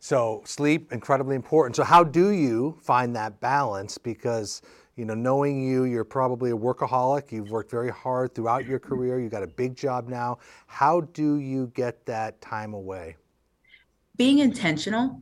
So 0.00 0.42
sleep 0.44 0.92
incredibly 0.92 1.36
important. 1.36 1.76
So 1.76 1.84
how 1.84 2.02
do 2.02 2.30
you 2.30 2.76
find 2.82 3.14
that 3.14 3.40
balance? 3.40 3.96
Because 3.96 4.60
you 4.96 5.04
know, 5.04 5.14
knowing 5.14 5.64
you, 5.64 5.84
you're 5.84 6.04
probably 6.04 6.52
a 6.52 6.56
workaholic. 6.56 7.32
You've 7.32 7.50
worked 7.50 7.70
very 7.70 7.90
hard 7.90 8.32
throughout 8.34 8.64
your 8.64 8.78
mm-hmm. 8.78 8.94
career. 8.94 9.20
You 9.20 9.28
got 9.28 9.42
a 9.42 9.48
big 9.48 9.76
job 9.76 10.08
now. 10.08 10.38
How 10.66 11.00
do 11.00 11.38
you 11.38 11.72
get 11.74 12.06
that 12.06 12.40
time 12.40 12.74
away? 12.74 13.16
Being 14.16 14.38
intentional 14.38 15.20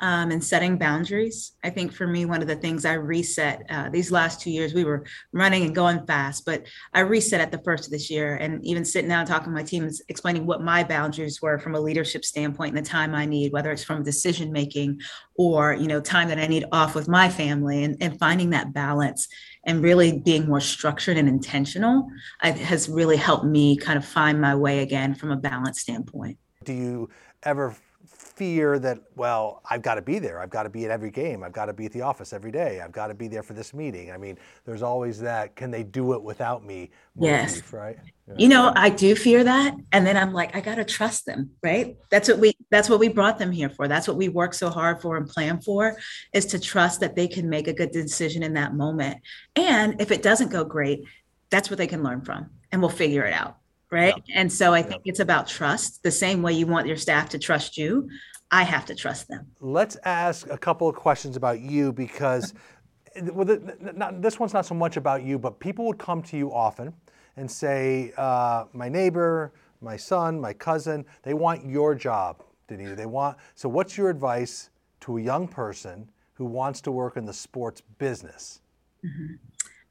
um, 0.00 0.30
and 0.30 0.42
setting 0.42 0.78
boundaries. 0.78 1.52
I 1.64 1.70
think 1.70 1.92
for 1.92 2.06
me, 2.06 2.24
one 2.24 2.40
of 2.40 2.48
the 2.48 2.56
things 2.56 2.84
I 2.84 2.94
reset 2.94 3.64
uh, 3.68 3.88
these 3.90 4.12
last 4.12 4.40
two 4.40 4.50
years, 4.50 4.72
we 4.72 4.84
were 4.84 5.04
running 5.32 5.64
and 5.64 5.74
going 5.74 6.06
fast, 6.06 6.44
but 6.44 6.66
I 6.94 7.00
reset 7.00 7.40
at 7.40 7.50
the 7.50 7.62
first 7.64 7.86
of 7.86 7.90
this 7.90 8.10
year 8.10 8.36
and 8.36 8.64
even 8.64 8.84
sitting 8.84 9.08
down 9.08 9.26
talking 9.26 9.46
to 9.46 9.50
my 9.50 9.62
team 9.62 9.84
is 9.84 10.02
explaining 10.08 10.46
what 10.46 10.62
my 10.62 10.84
boundaries 10.84 11.42
were 11.42 11.58
from 11.58 11.74
a 11.74 11.80
leadership 11.80 12.24
standpoint 12.24 12.76
and 12.76 12.84
the 12.84 12.88
time 12.88 13.14
I 13.14 13.26
need, 13.26 13.52
whether 13.52 13.72
it's 13.72 13.82
from 13.82 14.02
decision 14.02 14.52
making 14.52 15.00
or, 15.34 15.74
you 15.74 15.88
know, 15.88 16.00
time 16.00 16.28
that 16.28 16.38
I 16.38 16.46
need 16.46 16.64
off 16.70 16.94
with 16.94 17.08
my 17.08 17.28
family 17.28 17.82
and, 17.82 17.96
and 18.00 18.18
finding 18.18 18.50
that 18.50 18.72
balance 18.72 19.28
and 19.64 19.82
really 19.82 20.18
being 20.18 20.46
more 20.46 20.60
structured 20.60 21.16
and 21.16 21.28
intentional 21.28 22.08
I, 22.40 22.52
has 22.52 22.88
really 22.88 23.16
helped 23.16 23.44
me 23.44 23.76
kind 23.76 23.98
of 23.98 24.04
find 24.04 24.40
my 24.40 24.54
way 24.54 24.80
again 24.80 25.14
from 25.14 25.32
a 25.32 25.36
balance 25.36 25.80
standpoint. 25.80 26.38
Do 26.64 26.72
you 26.72 27.10
ever 27.42 27.76
fear 28.08 28.78
that, 28.78 29.00
well, 29.16 29.62
I've 29.68 29.82
got 29.82 29.96
to 29.96 30.02
be 30.02 30.18
there. 30.18 30.40
I've 30.40 30.50
got 30.50 30.62
to 30.62 30.68
be 30.68 30.84
at 30.84 30.90
every 30.90 31.10
game. 31.10 31.42
I've 31.42 31.52
got 31.52 31.66
to 31.66 31.72
be 31.72 31.86
at 31.86 31.92
the 31.92 32.02
office 32.02 32.32
every 32.32 32.50
day. 32.50 32.80
I've 32.80 32.92
got 32.92 33.08
to 33.08 33.14
be 33.14 33.28
there 33.28 33.42
for 33.42 33.52
this 33.52 33.74
meeting. 33.74 34.10
I 34.10 34.16
mean, 34.16 34.38
there's 34.64 34.82
always 34.82 35.20
that, 35.20 35.56
can 35.56 35.70
they 35.70 35.82
do 35.82 36.12
it 36.14 36.22
without 36.22 36.64
me? 36.64 36.90
Yes. 37.18 37.72
right. 37.72 37.98
Yeah. 38.26 38.34
You 38.38 38.48
know, 38.48 38.72
I 38.74 38.90
do 38.90 39.14
fear 39.14 39.44
that. 39.44 39.74
And 39.92 40.06
then 40.06 40.16
I'm 40.16 40.32
like, 40.32 40.54
I 40.54 40.60
got 40.60 40.76
to 40.76 40.84
trust 40.84 41.26
them, 41.26 41.50
right? 41.62 41.96
That's 42.10 42.28
what 42.28 42.38
we, 42.38 42.56
that's 42.70 42.88
what 42.88 43.00
we 43.00 43.08
brought 43.08 43.38
them 43.38 43.50
here 43.50 43.70
for. 43.70 43.88
That's 43.88 44.06
what 44.06 44.16
we 44.16 44.28
work 44.28 44.54
so 44.54 44.70
hard 44.70 45.00
for 45.00 45.16
and 45.16 45.28
plan 45.28 45.60
for 45.60 45.96
is 46.32 46.46
to 46.46 46.60
trust 46.60 47.00
that 47.00 47.16
they 47.16 47.28
can 47.28 47.48
make 47.48 47.68
a 47.68 47.72
good 47.72 47.90
decision 47.90 48.42
in 48.42 48.54
that 48.54 48.74
moment. 48.74 49.18
And 49.56 50.00
if 50.00 50.10
it 50.10 50.22
doesn't 50.22 50.50
go 50.50 50.64
great, 50.64 51.04
that's 51.50 51.70
what 51.70 51.78
they 51.78 51.86
can 51.86 52.02
learn 52.02 52.22
from 52.22 52.50
and 52.70 52.80
we'll 52.80 52.90
figure 52.90 53.24
it 53.24 53.32
out 53.32 53.58
right? 53.90 54.14
And 54.34 54.52
so 54.52 54.74
I 54.74 54.82
think 54.82 55.02
it's 55.04 55.20
about 55.20 55.48
trust. 55.48 56.02
The 56.02 56.10
same 56.10 56.42
way 56.42 56.52
you 56.52 56.66
want 56.66 56.86
your 56.86 56.96
staff 56.96 57.28
to 57.30 57.38
trust 57.38 57.76
you, 57.76 58.08
I 58.50 58.62
have 58.62 58.86
to 58.86 58.94
trust 58.94 59.28
them. 59.28 59.46
Let's 59.60 59.96
ask 60.04 60.48
a 60.48 60.58
couple 60.58 60.88
of 60.88 60.94
questions 60.94 61.36
about 61.36 61.60
you 61.60 61.92
because 61.92 62.54
well, 63.22 63.44
the, 63.44 63.92
not, 63.94 64.22
this 64.22 64.38
one's 64.38 64.54
not 64.54 64.66
so 64.66 64.74
much 64.74 64.96
about 64.96 65.22
you, 65.22 65.38
but 65.38 65.58
people 65.58 65.86
would 65.86 65.98
come 65.98 66.22
to 66.22 66.36
you 66.36 66.52
often 66.52 66.92
and 67.36 67.50
say, 67.50 68.12
uh, 68.16 68.64
my 68.72 68.88
neighbor, 68.88 69.52
my 69.80 69.96
son, 69.96 70.40
my 70.40 70.52
cousin, 70.52 71.04
they 71.22 71.34
want 71.34 71.64
your 71.64 71.94
job, 71.94 72.42
Danita. 72.68 72.96
They 72.96 73.06
want, 73.06 73.36
so 73.54 73.68
what's 73.68 73.96
your 73.96 74.10
advice 74.10 74.70
to 75.00 75.18
a 75.18 75.20
young 75.20 75.46
person 75.46 76.10
who 76.34 76.44
wants 76.44 76.80
to 76.82 76.92
work 76.92 77.16
in 77.16 77.24
the 77.24 77.32
sports 77.32 77.82
business? 77.98 78.60
Mm-hmm. 79.04 79.34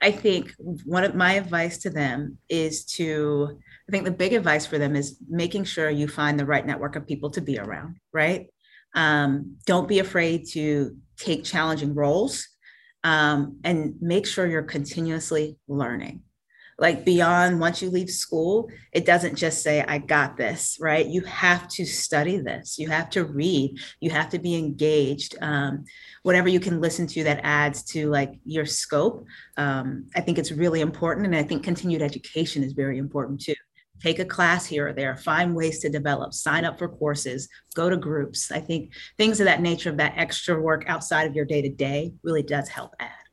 I 0.02 0.12
think 0.12 0.54
one 0.86 1.04
of 1.04 1.16
my 1.16 1.34
advice 1.34 1.80
to 1.80 1.90
them 1.90 2.38
is 2.50 2.86
to, 2.86 3.60
I 3.88 3.92
think 3.92 4.06
the 4.06 4.12
big 4.12 4.34
advice 4.34 4.66
for 4.66 4.78
them 4.78 4.96
is 4.96 5.18
making 5.28 5.64
sure 5.64 5.90
you 5.90 6.08
find 6.08 6.40
the 6.40 6.46
right 6.46 6.66
network 6.66 6.96
of 6.96 7.08
people 7.08 7.32
to 7.32 7.42
be 7.42 7.58
around, 7.58 7.98
right? 8.14 8.48
Um, 8.96 9.58
don't 9.66 9.88
be 9.88 10.00
afraid 10.00 10.48
to 10.50 10.96
take 11.18 11.44
challenging 11.44 11.96
roles 11.96 12.48
um, 13.04 13.60
and 13.64 13.96
make 14.02 14.28
sure 14.28 14.46
you're 14.46 14.64
continuously 14.64 15.58
learning 15.68 16.22
like 16.80 17.06
beyond 17.06 17.60
once 17.60 17.82
you 17.82 17.90
leave 17.90 18.10
school 18.10 18.70
it 18.92 19.06
doesn't 19.06 19.36
just 19.36 19.64
say 19.64 19.84
i 19.88 19.98
got 19.98 20.38
this 20.38 20.78
right? 20.80 21.06
You 21.06 21.22
have 21.22 21.68
to 21.70 21.86
study 21.86 22.38
this. 22.38 22.78
You 22.78 22.90
have 22.90 23.10
to 23.12 23.26
read. 23.26 23.78
You 24.00 24.10
have 24.12 24.30
to 24.30 24.40
be 24.40 24.56
engaged. 24.56 25.36
Um, 25.42 25.86
whatever 26.24 26.50
you 26.50 26.60
can 26.60 26.82
listen 26.82 27.08
to 27.08 27.24
that 27.24 27.42
adds 27.44 27.84
to 27.84 28.10
like 28.10 28.34
your 28.44 28.66
scope 28.66 29.26
um, 29.58 30.06
i 30.16 30.22
think 30.22 30.38
it's 30.38 30.52
really 30.52 30.82
important 30.82 31.26
and 31.26 31.36
i 31.36 31.44
think 31.44 31.64
continued 31.64 32.02
education 32.02 32.64
is 32.64 32.74
very 32.74 32.98
important 32.98 33.42
too. 33.42 33.56
Take 34.00 34.20
a 34.20 34.26
class 34.26 34.64
here 34.64 34.90
or 34.90 34.94
there. 34.94 35.16
Find 35.16 35.56
ways 35.56 35.80
to 35.80 35.90
develop. 35.90 36.32
Sign 36.32 36.66
up 36.66 36.78
for 36.78 36.88
courses. 36.88 37.50
Go 37.76 37.90
to 37.90 37.98
groups. 37.98 38.52
I 38.52 38.60
think 38.60 38.94
things 39.18 39.40
of 39.40 39.46
that 39.46 39.60
nature 39.60 39.90
of 39.90 39.98
that 39.98 40.14
extra 40.16 40.62
work 40.62 40.84
outside 40.88 41.26
of 41.26 41.36
your 41.36 41.46
day 41.46 41.64
to 41.64 41.70
day 41.70 42.14
really 42.24 42.44
does 42.44 42.70
help 42.70 42.94
add 43.00 43.27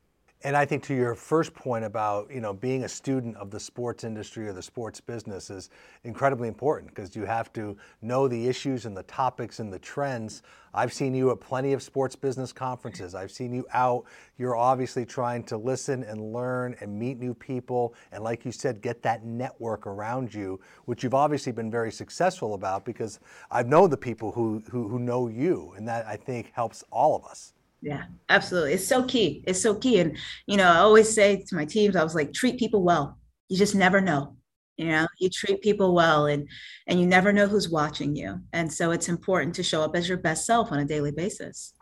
and 0.45 0.55
I 0.55 0.63
think 0.63 0.83
to 0.83 0.93
your 0.93 1.15
first 1.15 1.55
point 1.55 1.85
about 1.85 2.29
you 2.29 2.39
know 2.39 2.53
being 2.53 2.83
a 2.83 2.89
student 2.89 3.35
of 3.37 3.49
the 3.49 3.59
sports 3.59 4.03
industry 4.03 4.47
or 4.47 4.53
the 4.53 4.61
sports 4.61 5.01
business 5.01 5.49
is 5.49 5.71
incredibly 6.03 6.47
important 6.47 6.93
because 6.93 7.15
you 7.15 7.25
have 7.25 7.51
to 7.53 7.75
know 8.03 8.27
the 8.27 8.47
issues 8.47 8.85
and 8.85 8.95
the 8.95 9.03
topics 9.03 9.59
and 9.59 9.73
the 9.73 9.79
trends. 9.79 10.43
I've 10.71 10.93
seen 10.93 11.15
you 11.15 11.31
at 11.31 11.39
plenty 11.39 11.73
of 11.73 11.81
sports 11.81 12.15
business 12.15 12.53
conferences. 12.53 13.15
I've 13.15 13.31
seen 13.31 13.53
you 13.53 13.65
out. 13.73 14.05
You're 14.37 14.55
obviously 14.55 15.03
trying 15.03 15.45
to 15.45 15.57
listen 15.57 16.03
and 16.03 16.31
learn 16.31 16.75
and 16.79 16.93
meet 16.99 17.17
new 17.17 17.33
people 17.33 17.95
and 18.11 18.23
like 18.23 18.45
you 18.45 18.51
said 18.51 18.81
get 18.83 19.01
that 19.01 19.25
network 19.25 19.87
around 19.87 20.31
you, 20.31 20.59
which 20.85 21.03
you've 21.03 21.15
obviously 21.15 21.53
been 21.53 21.71
very 21.71 21.91
successful 21.91 22.53
about 22.53 22.85
because 22.85 23.19
I've 23.49 23.67
known 23.67 23.89
the 23.89 23.97
people 23.97 24.31
who 24.31 24.61
who, 24.69 24.89
who 24.89 24.99
know 24.99 25.27
you 25.27 25.73
and 25.75 25.87
that 25.87 26.05
I 26.05 26.17
think 26.17 26.51
helps 26.53 26.83
all 26.91 27.15
of 27.15 27.25
us. 27.25 27.54
Yeah, 27.85 28.05
absolutely. 28.29 28.73
It's 28.73 28.87
so 28.87 29.03
key. 29.03 29.43
It's 29.45 29.61
so 29.61 29.75
key. 29.75 29.99
And, 29.99 30.17
you 30.47 30.57
know, 30.57 30.67
I 30.67 30.77
always 30.77 31.13
say 31.13 31.43
to 31.47 31.55
my 31.55 31.65
teams, 31.65 31.95
I 31.95 32.03
was 32.03 32.15
like, 32.15 32.33
treat 32.33 32.57
people 32.57 32.81
well. 32.81 33.19
You 33.47 33.57
just 33.57 33.75
never 33.75 34.01
know. 34.01 34.35
You 34.75 34.87
know, 34.87 35.07
you 35.19 35.29
treat 35.29 35.61
people 35.61 35.93
well 35.93 36.25
and 36.25 36.49
and 36.87 36.99
you 36.99 37.05
never 37.05 37.31
know 37.31 37.45
who's 37.47 37.69
watching 37.69 38.15
you. 38.15 38.39
And 38.53 38.73
so 38.73 38.89
it's 38.89 39.07
important 39.07 39.53
to 39.55 39.63
show 39.63 39.83
up 39.83 39.95
as 39.95 40.09
your 40.09 40.17
best 40.17 40.47
self 40.47 40.71
on 40.71 40.79
a 40.79 40.85
daily 40.85 41.11
basis. 41.11 41.73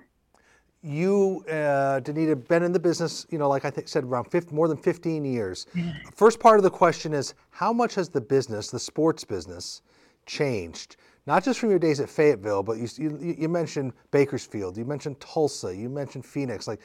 You, 0.81 1.45
uh, 1.47 2.01
Danita, 2.01 2.45
been 2.49 2.63
in 2.63 2.73
the 2.73 2.79
business, 2.79 3.25
you 3.29 3.37
know, 3.37 3.47
like 3.47 3.63
I 3.63 3.69
th- 3.69 3.87
said, 3.87 4.03
around 4.03 4.25
50, 4.25 4.53
more 4.53 4.67
than 4.67 4.75
15 4.75 5.23
years. 5.23 5.65
First 6.13 6.41
part 6.41 6.57
of 6.57 6.63
the 6.63 6.69
question 6.69 7.13
is 7.13 7.33
how 7.51 7.71
much 7.71 7.95
has 7.95 8.09
the 8.09 8.19
business, 8.19 8.69
the 8.69 8.79
sports 8.79 9.23
business, 9.23 9.81
changed? 10.25 10.97
Not 11.25 11.43
just 11.43 11.59
from 11.59 11.69
your 11.69 11.79
days 11.79 11.99
at 11.99 12.09
Fayetteville, 12.09 12.63
but 12.63 12.77
you, 12.77 12.87
you, 12.97 13.35
you 13.37 13.49
mentioned 13.49 13.93
Bakersfield, 14.11 14.77
you 14.77 14.85
mentioned 14.85 15.19
Tulsa, 15.19 15.75
you 15.75 15.89
mentioned 15.89 16.25
Phoenix. 16.25 16.67
Like, 16.67 16.81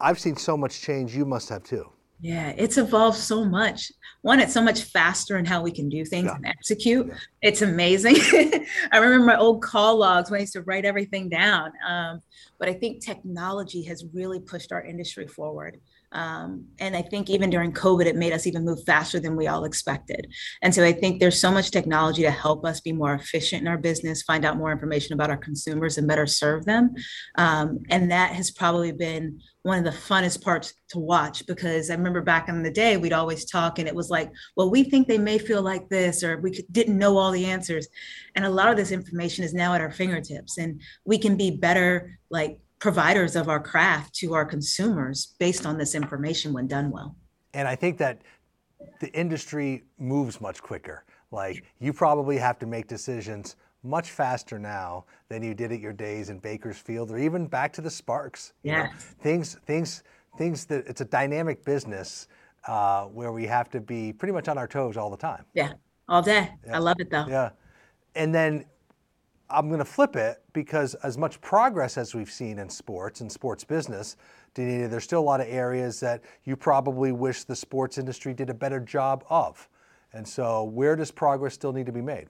I've 0.00 0.18
seen 0.18 0.36
so 0.36 0.56
much 0.56 0.80
change. 0.80 1.16
You 1.16 1.24
must 1.24 1.48
have 1.48 1.64
too. 1.64 1.90
Yeah, 2.20 2.54
it's 2.56 2.78
evolved 2.78 3.18
so 3.18 3.44
much. 3.44 3.92
One, 4.22 4.40
it's 4.40 4.54
so 4.54 4.62
much 4.62 4.82
faster 4.82 5.36
in 5.36 5.44
how 5.44 5.62
we 5.62 5.70
can 5.70 5.88
do 5.88 6.04
things 6.04 6.26
yeah. 6.26 6.36
and 6.36 6.46
execute. 6.46 7.06
Yeah. 7.06 7.14
It's 7.42 7.62
amazing. 7.62 8.16
I 8.92 8.98
remember 8.98 9.26
my 9.26 9.36
old 9.36 9.62
call 9.62 9.98
logs 9.98 10.30
when 10.30 10.38
I 10.38 10.40
used 10.42 10.54
to 10.54 10.62
write 10.62 10.84
everything 10.84 11.28
down. 11.28 11.72
Um, 11.86 12.20
but 12.58 12.68
I 12.68 12.72
think 12.72 13.04
technology 13.04 13.82
has 13.82 14.04
really 14.14 14.40
pushed 14.40 14.72
our 14.72 14.82
industry 14.82 15.26
forward. 15.26 15.78
Um, 16.12 16.66
and 16.78 16.96
I 16.96 17.02
think 17.02 17.28
even 17.28 17.50
during 17.50 17.72
COVID, 17.72 18.06
it 18.06 18.16
made 18.16 18.32
us 18.32 18.46
even 18.46 18.64
move 18.64 18.82
faster 18.84 19.20
than 19.20 19.36
we 19.36 19.48
all 19.48 19.64
expected. 19.64 20.26
And 20.62 20.74
so 20.74 20.82
I 20.82 20.92
think 20.92 21.20
there's 21.20 21.38
so 21.38 21.50
much 21.50 21.70
technology 21.70 22.22
to 22.22 22.30
help 22.30 22.64
us 22.64 22.80
be 22.80 22.92
more 22.92 23.14
efficient 23.14 23.62
in 23.62 23.68
our 23.68 23.76
business, 23.76 24.22
find 24.22 24.44
out 24.44 24.56
more 24.56 24.72
information 24.72 25.12
about 25.12 25.30
our 25.30 25.36
consumers 25.36 25.98
and 25.98 26.08
better 26.08 26.26
serve 26.26 26.64
them. 26.64 26.94
Um, 27.36 27.80
and 27.90 28.10
that 28.10 28.32
has 28.32 28.50
probably 28.50 28.92
been 28.92 29.40
one 29.66 29.78
of 29.78 29.84
the 29.84 29.90
funnest 29.90 30.44
parts 30.44 30.74
to 30.90 31.00
watch 31.00 31.44
because 31.48 31.90
I 31.90 31.94
remember 31.94 32.22
back 32.22 32.48
in 32.48 32.62
the 32.62 32.70
day, 32.70 32.96
we'd 32.96 33.12
always 33.12 33.44
talk 33.44 33.80
and 33.80 33.88
it 33.88 33.94
was 33.94 34.10
like, 34.10 34.30
well, 34.56 34.70
we 34.70 34.84
think 34.84 35.08
they 35.08 35.18
may 35.18 35.38
feel 35.38 35.60
like 35.60 35.88
this, 35.88 36.22
or 36.22 36.38
we 36.38 36.64
didn't 36.70 36.96
know 36.96 37.18
all 37.18 37.32
the 37.32 37.46
answers. 37.46 37.88
And 38.36 38.44
a 38.44 38.48
lot 38.48 38.70
of 38.70 38.76
this 38.76 38.92
information 38.92 39.42
is 39.42 39.52
now 39.52 39.74
at 39.74 39.80
our 39.80 39.90
fingertips 39.90 40.58
and 40.58 40.80
we 41.04 41.18
can 41.18 41.36
be 41.36 41.50
better, 41.50 42.16
like 42.30 42.60
providers 42.78 43.34
of 43.34 43.48
our 43.48 43.58
craft 43.58 44.14
to 44.16 44.34
our 44.34 44.44
consumers 44.44 45.34
based 45.40 45.66
on 45.66 45.76
this 45.78 45.96
information 45.96 46.52
when 46.52 46.68
done 46.68 46.92
well. 46.92 47.16
And 47.52 47.66
I 47.66 47.74
think 47.74 47.98
that 47.98 48.22
the 49.00 49.12
industry 49.14 49.82
moves 49.98 50.40
much 50.40 50.62
quicker. 50.62 51.04
Like 51.32 51.64
you 51.80 51.92
probably 51.92 52.38
have 52.38 52.60
to 52.60 52.66
make 52.66 52.86
decisions 52.86 53.56
much 53.86 54.10
faster 54.10 54.58
now 54.58 55.04
than 55.28 55.42
you 55.42 55.54
did 55.54 55.72
at 55.72 55.80
your 55.80 55.92
days 55.92 56.28
in 56.28 56.38
Bakersfield 56.38 57.10
or 57.10 57.18
even 57.18 57.46
back 57.46 57.72
to 57.74 57.80
the 57.80 57.90
Sparks. 57.90 58.52
Yeah. 58.62 58.92
Things, 59.20 59.56
things, 59.66 60.02
things 60.36 60.66
that 60.66 60.86
it's 60.86 61.00
a 61.00 61.04
dynamic 61.04 61.64
business 61.64 62.28
uh, 62.66 63.04
where 63.04 63.32
we 63.32 63.46
have 63.46 63.70
to 63.70 63.80
be 63.80 64.12
pretty 64.12 64.32
much 64.32 64.48
on 64.48 64.58
our 64.58 64.66
toes 64.66 64.96
all 64.96 65.10
the 65.10 65.16
time. 65.16 65.44
Yeah, 65.54 65.72
all 66.08 66.22
day. 66.22 66.52
Yeah. 66.66 66.76
I 66.76 66.78
love 66.78 66.96
it 66.98 67.10
though. 67.10 67.26
Yeah. 67.28 67.50
And 68.14 68.34
then 68.34 68.64
I'm 69.48 69.68
going 69.68 69.78
to 69.78 69.84
flip 69.84 70.16
it 70.16 70.42
because 70.52 70.94
as 70.96 71.16
much 71.16 71.40
progress 71.40 71.96
as 71.96 72.14
we've 72.14 72.30
seen 72.30 72.58
in 72.58 72.68
sports 72.68 73.20
and 73.20 73.30
sports 73.30 73.62
business, 73.62 74.16
Danita, 74.54 74.90
there's 74.90 75.04
still 75.04 75.20
a 75.20 75.22
lot 75.22 75.40
of 75.40 75.46
areas 75.48 76.00
that 76.00 76.22
you 76.44 76.56
probably 76.56 77.12
wish 77.12 77.44
the 77.44 77.54
sports 77.54 77.98
industry 77.98 78.34
did 78.34 78.50
a 78.50 78.54
better 78.54 78.80
job 78.80 79.24
of. 79.28 79.68
And 80.12 80.26
so, 80.26 80.64
where 80.64 80.96
does 80.96 81.10
progress 81.10 81.54
still 81.54 81.72
need 81.72 81.86
to 81.86 81.92
be 81.92 82.00
made? 82.00 82.28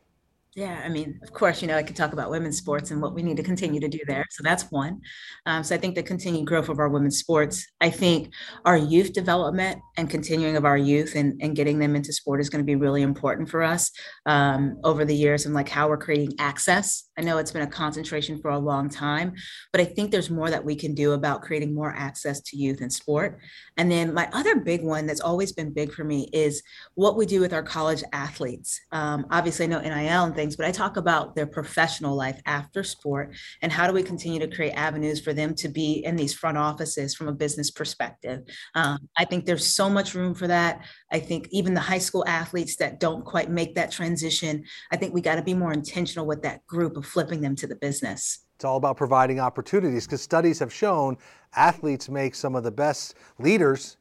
Yeah, 0.56 0.80
I 0.82 0.88
mean, 0.88 1.20
of 1.22 1.34
course, 1.34 1.60
you 1.60 1.68
know, 1.68 1.76
I 1.76 1.82
could 1.82 1.96
talk 1.96 2.14
about 2.14 2.30
women's 2.30 2.56
sports 2.56 2.90
and 2.90 3.02
what 3.02 3.12
we 3.12 3.22
need 3.22 3.36
to 3.36 3.42
continue 3.42 3.78
to 3.78 3.88
do 3.88 3.98
there. 4.06 4.24
So 4.30 4.42
that's 4.42 4.70
one. 4.70 5.02
Um, 5.44 5.62
so 5.62 5.74
I 5.74 5.78
think 5.78 5.94
the 5.94 6.02
continued 6.02 6.46
growth 6.46 6.70
of 6.70 6.78
our 6.78 6.88
women's 6.88 7.18
sports. 7.18 7.66
I 7.82 7.90
think 7.90 8.32
our 8.64 8.78
youth 8.78 9.12
development 9.12 9.82
and 9.98 10.08
continuing 10.08 10.56
of 10.56 10.64
our 10.64 10.78
youth 10.78 11.14
and, 11.14 11.38
and 11.42 11.54
getting 11.54 11.78
them 11.78 11.94
into 11.94 12.10
sport 12.10 12.40
is 12.40 12.48
going 12.48 12.64
to 12.64 12.66
be 12.66 12.74
really 12.74 13.02
important 13.02 13.50
for 13.50 13.62
us 13.62 13.90
um, 14.24 14.78
over 14.82 15.04
the 15.04 15.14
years 15.14 15.44
and 15.44 15.54
like 15.54 15.68
how 15.68 15.90
we're 15.90 15.98
creating 15.98 16.32
access. 16.38 17.05
I 17.18 17.22
know 17.22 17.38
it's 17.38 17.50
been 17.50 17.62
a 17.62 17.66
concentration 17.66 18.40
for 18.40 18.50
a 18.50 18.58
long 18.58 18.88
time, 18.88 19.34
but 19.72 19.80
I 19.80 19.84
think 19.84 20.10
there's 20.10 20.30
more 20.30 20.50
that 20.50 20.64
we 20.64 20.76
can 20.76 20.94
do 20.94 21.12
about 21.12 21.42
creating 21.42 21.74
more 21.74 21.94
access 21.96 22.40
to 22.42 22.56
youth 22.56 22.80
in 22.80 22.90
sport. 22.90 23.40
And 23.76 23.90
then 23.90 24.12
my 24.12 24.28
other 24.32 24.56
big 24.56 24.82
one 24.82 25.06
that's 25.06 25.20
always 25.20 25.52
been 25.52 25.72
big 25.72 25.92
for 25.92 26.04
me 26.04 26.28
is 26.32 26.62
what 26.94 27.16
we 27.16 27.26
do 27.26 27.40
with 27.40 27.52
our 27.52 27.62
college 27.62 28.02
athletes. 28.12 28.80
Um, 28.92 29.26
obviously, 29.30 29.64
I 29.64 29.68
know 29.68 29.80
NIL 29.80 30.24
and 30.24 30.34
things, 30.34 30.56
but 30.56 30.66
I 30.66 30.72
talk 30.72 30.96
about 30.96 31.34
their 31.34 31.46
professional 31.46 32.14
life 32.14 32.40
after 32.46 32.84
sport 32.84 33.34
and 33.62 33.72
how 33.72 33.86
do 33.86 33.92
we 33.92 34.02
continue 34.02 34.40
to 34.40 34.54
create 34.54 34.72
avenues 34.72 35.20
for 35.20 35.32
them 35.32 35.54
to 35.56 35.68
be 35.68 36.04
in 36.04 36.16
these 36.16 36.34
front 36.34 36.58
offices 36.58 37.14
from 37.14 37.28
a 37.28 37.32
business 37.32 37.70
perspective. 37.70 38.40
Um, 38.74 39.08
I 39.16 39.24
think 39.24 39.44
there's 39.44 39.66
so 39.66 39.88
much 39.88 40.14
room 40.14 40.34
for 40.34 40.46
that. 40.48 40.84
I 41.12 41.20
think 41.20 41.48
even 41.50 41.74
the 41.74 41.80
high 41.80 41.98
school 41.98 42.24
athletes 42.26 42.76
that 42.76 42.98
don't 42.98 43.24
quite 43.24 43.50
make 43.50 43.74
that 43.76 43.90
transition, 43.90 44.64
I 44.90 44.96
think 44.96 45.14
we 45.14 45.20
got 45.20 45.36
to 45.36 45.42
be 45.42 45.54
more 45.54 45.72
intentional 45.72 46.26
with 46.26 46.42
that 46.42 46.66
group 46.66 46.96
of 46.96 47.06
flipping 47.06 47.40
them 47.40 47.54
to 47.56 47.66
the 47.66 47.76
business. 47.76 48.40
It's 48.56 48.64
all 48.64 48.76
about 48.76 48.96
providing 48.96 49.38
opportunities 49.38 50.06
because 50.06 50.22
studies 50.22 50.58
have 50.58 50.72
shown 50.72 51.16
athletes 51.54 52.08
make 52.08 52.34
some 52.34 52.54
of 52.54 52.64
the 52.64 52.70
best 52.70 53.14
leaders 53.38 53.98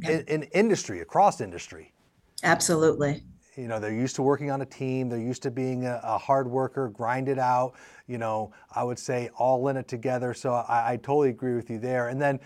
yeah. 0.00 0.10
in, 0.10 0.20
in 0.26 0.42
industry, 0.44 1.00
across 1.00 1.40
industry. 1.40 1.92
Absolutely 2.42 3.22
you 3.56 3.68
know 3.68 3.80
they're 3.80 3.92
used 3.92 4.14
to 4.16 4.22
working 4.22 4.50
on 4.50 4.60
a 4.60 4.66
team 4.66 5.08
they're 5.08 5.18
used 5.18 5.42
to 5.42 5.50
being 5.50 5.86
a, 5.86 6.00
a, 6.02 6.18
hard 6.18 6.48
worker 6.48 6.88
grind 6.88 7.28
it 7.28 7.38
out 7.38 7.74
you 8.06 8.18
know 8.18 8.52
i 8.74 8.84
would 8.84 8.98
say 8.98 9.30
all 9.36 9.66
in 9.68 9.76
it 9.76 9.88
together 9.88 10.34
so 10.34 10.52
I, 10.52 10.92
I, 10.92 10.96
totally 10.96 11.30
agree 11.30 11.54
with 11.54 11.70
you 11.70 11.78
there 11.78 12.08
and 12.08 12.20
then 12.20 12.38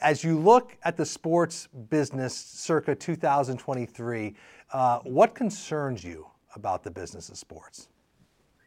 as 0.00 0.22
you 0.22 0.38
look 0.38 0.76
at 0.84 0.96
the 0.96 1.04
sports 1.04 1.68
business 1.90 2.34
circa 2.34 2.94
2023 2.94 4.34
uh, 4.72 4.98
what 5.00 5.34
concerns 5.34 6.04
you 6.04 6.26
about 6.54 6.82
the 6.82 6.90
business 6.90 7.28
of 7.28 7.36
sports 7.36 7.88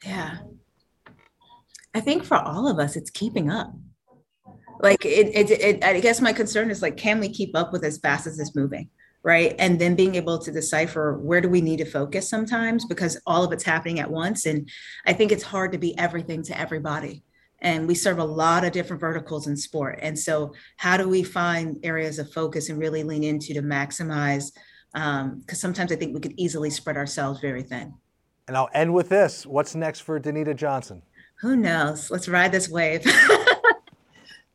yeah 0.06 0.38
I 1.94 2.00
think 2.00 2.24
for 2.24 2.38
all 2.38 2.68
of 2.68 2.80
us, 2.80 2.96
it's 2.96 3.10
keeping 3.10 3.50
up. 3.50 3.74
Like 4.80 5.06
it, 5.06 5.28
it, 5.36 5.52
it, 5.52 5.84
I 5.84 6.00
guess 6.00 6.22
my 6.22 6.34
concern 6.34 6.72
is 6.72 6.82
like, 6.82 6.98
can 6.98 7.20
we 7.20 7.30
keep 7.30 7.56
up 7.56 7.72
with 7.72 7.84
as 7.84 7.98
fast 7.98 8.28
as 8.28 8.40
it's 8.40 8.56
moving? 8.56 8.90
Right. 9.24 9.54
And 9.60 9.78
then 9.78 9.96
being 9.96 10.16
able 10.16 10.40
to 10.40 10.52
decipher 10.52 11.20
where 11.20 11.42
do 11.42 11.50
we 11.50 11.62
need 11.62 11.78
to 11.78 11.86
focus 11.86 12.28
sometimes 12.28 12.86
because 12.86 13.22
all 13.28 13.44
of 13.44 13.52
it's 13.52 13.64
happening 13.64 14.00
at 14.00 14.10
once. 14.10 14.48
And 14.48 14.68
I 15.06 15.14
think 15.14 15.32
it's 15.32 15.44
hard 15.44 15.74
to 15.74 15.78
be 15.78 15.96
everything 16.00 16.42
to 16.44 16.60
everybody. 16.60 17.24
And 17.62 17.88
we 17.88 17.96
serve 17.96 18.18
a 18.18 18.24
lot 18.24 18.64
of 18.64 18.72
different 18.72 19.00
verticals 19.00 19.48
in 19.48 19.56
sport. 19.56 20.00
And 20.02 20.18
so, 20.18 20.54
how 20.78 20.98
do 20.98 21.08
we 21.08 21.24
find 21.24 21.78
areas 21.84 22.20
of 22.20 22.32
focus 22.32 22.70
and 22.70 22.80
really 22.80 23.04
lean 23.04 23.24
into 23.24 23.54
to 23.54 23.62
maximize? 23.62 24.52
Because 24.94 25.24
um, 25.24 25.44
sometimes 25.48 25.92
I 25.92 25.96
think 25.96 26.14
we 26.14 26.22
could 26.22 26.34
easily 26.38 26.70
spread 26.70 26.98
ourselves 26.98 27.40
very 27.40 27.64
thin. 27.64 27.94
And 28.48 28.58
I'll 28.58 28.70
end 28.74 28.94
with 28.94 29.10
this 29.10 29.46
What's 29.46 29.76
next 29.76 30.02
for 30.02 30.20
Danita 30.20 30.56
Johnson? 30.56 31.04
who 31.42 31.56
knows? 31.56 32.12
Let's 32.12 32.30
ride 32.30 32.52
this 32.52 32.70
wave. 32.70 33.04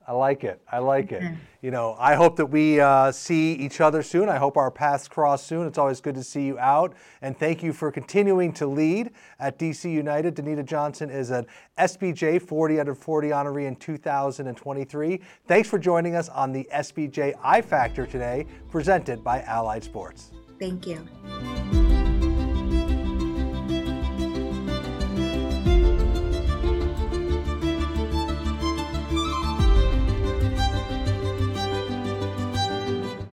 I 0.09 0.12
like 0.12 0.45
it. 0.45 0.61
I 0.71 0.79
like 0.79 1.11
it. 1.11 1.23
You 1.62 1.73
know, 1.73 1.97
I 1.99 2.14
hope 2.14 2.37
that 2.37 2.47
we 2.47 2.79
uh, 2.79 3.11
see 3.11 3.55
each 3.55 3.81
other 3.81 4.03
soon. 4.05 4.29
I 4.29 4.37
hope 4.37 4.57
our 4.57 4.71
paths 4.71 5.09
cross 5.09 5.45
soon. 5.45 5.66
It's 5.66 5.79
always 5.79 6.01
good 6.01 6.14
to 6.14 6.23
see 6.23 6.47
you 6.47 6.57
out. 6.61 6.95
And 7.23 7.37
thank 7.37 7.61
you 7.61 7.73
for 7.73 7.90
continuing 7.90 8.53
to 8.53 8.69
lead 8.69 9.11
at 9.40 9.59
DC 9.59 9.92
United. 9.92 10.37
Danita 10.37 10.64
Johnson 10.64 11.11
is 11.11 11.31
an 11.31 11.47
SBJ 11.77 12.40
40 12.40 12.79
under 12.79 12.95
40 12.95 13.31
honoree 13.31 13.66
in 13.66 13.75
2023. 13.75 15.21
Thanks 15.49 15.69
for 15.69 15.79
joining 15.79 16.14
us 16.14 16.29
on 16.29 16.53
the 16.53 16.69
SBJ 16.73 17.35
I 17.42 17.61
Factor 17.61 18.07
today, 18.07 18.47
presented 18.71 19.25
by 19.25 19.42
Allied 19.42 19.83
Sports. 19.83 20.31
Thank 20.61 20.87
you. 20.87 21.07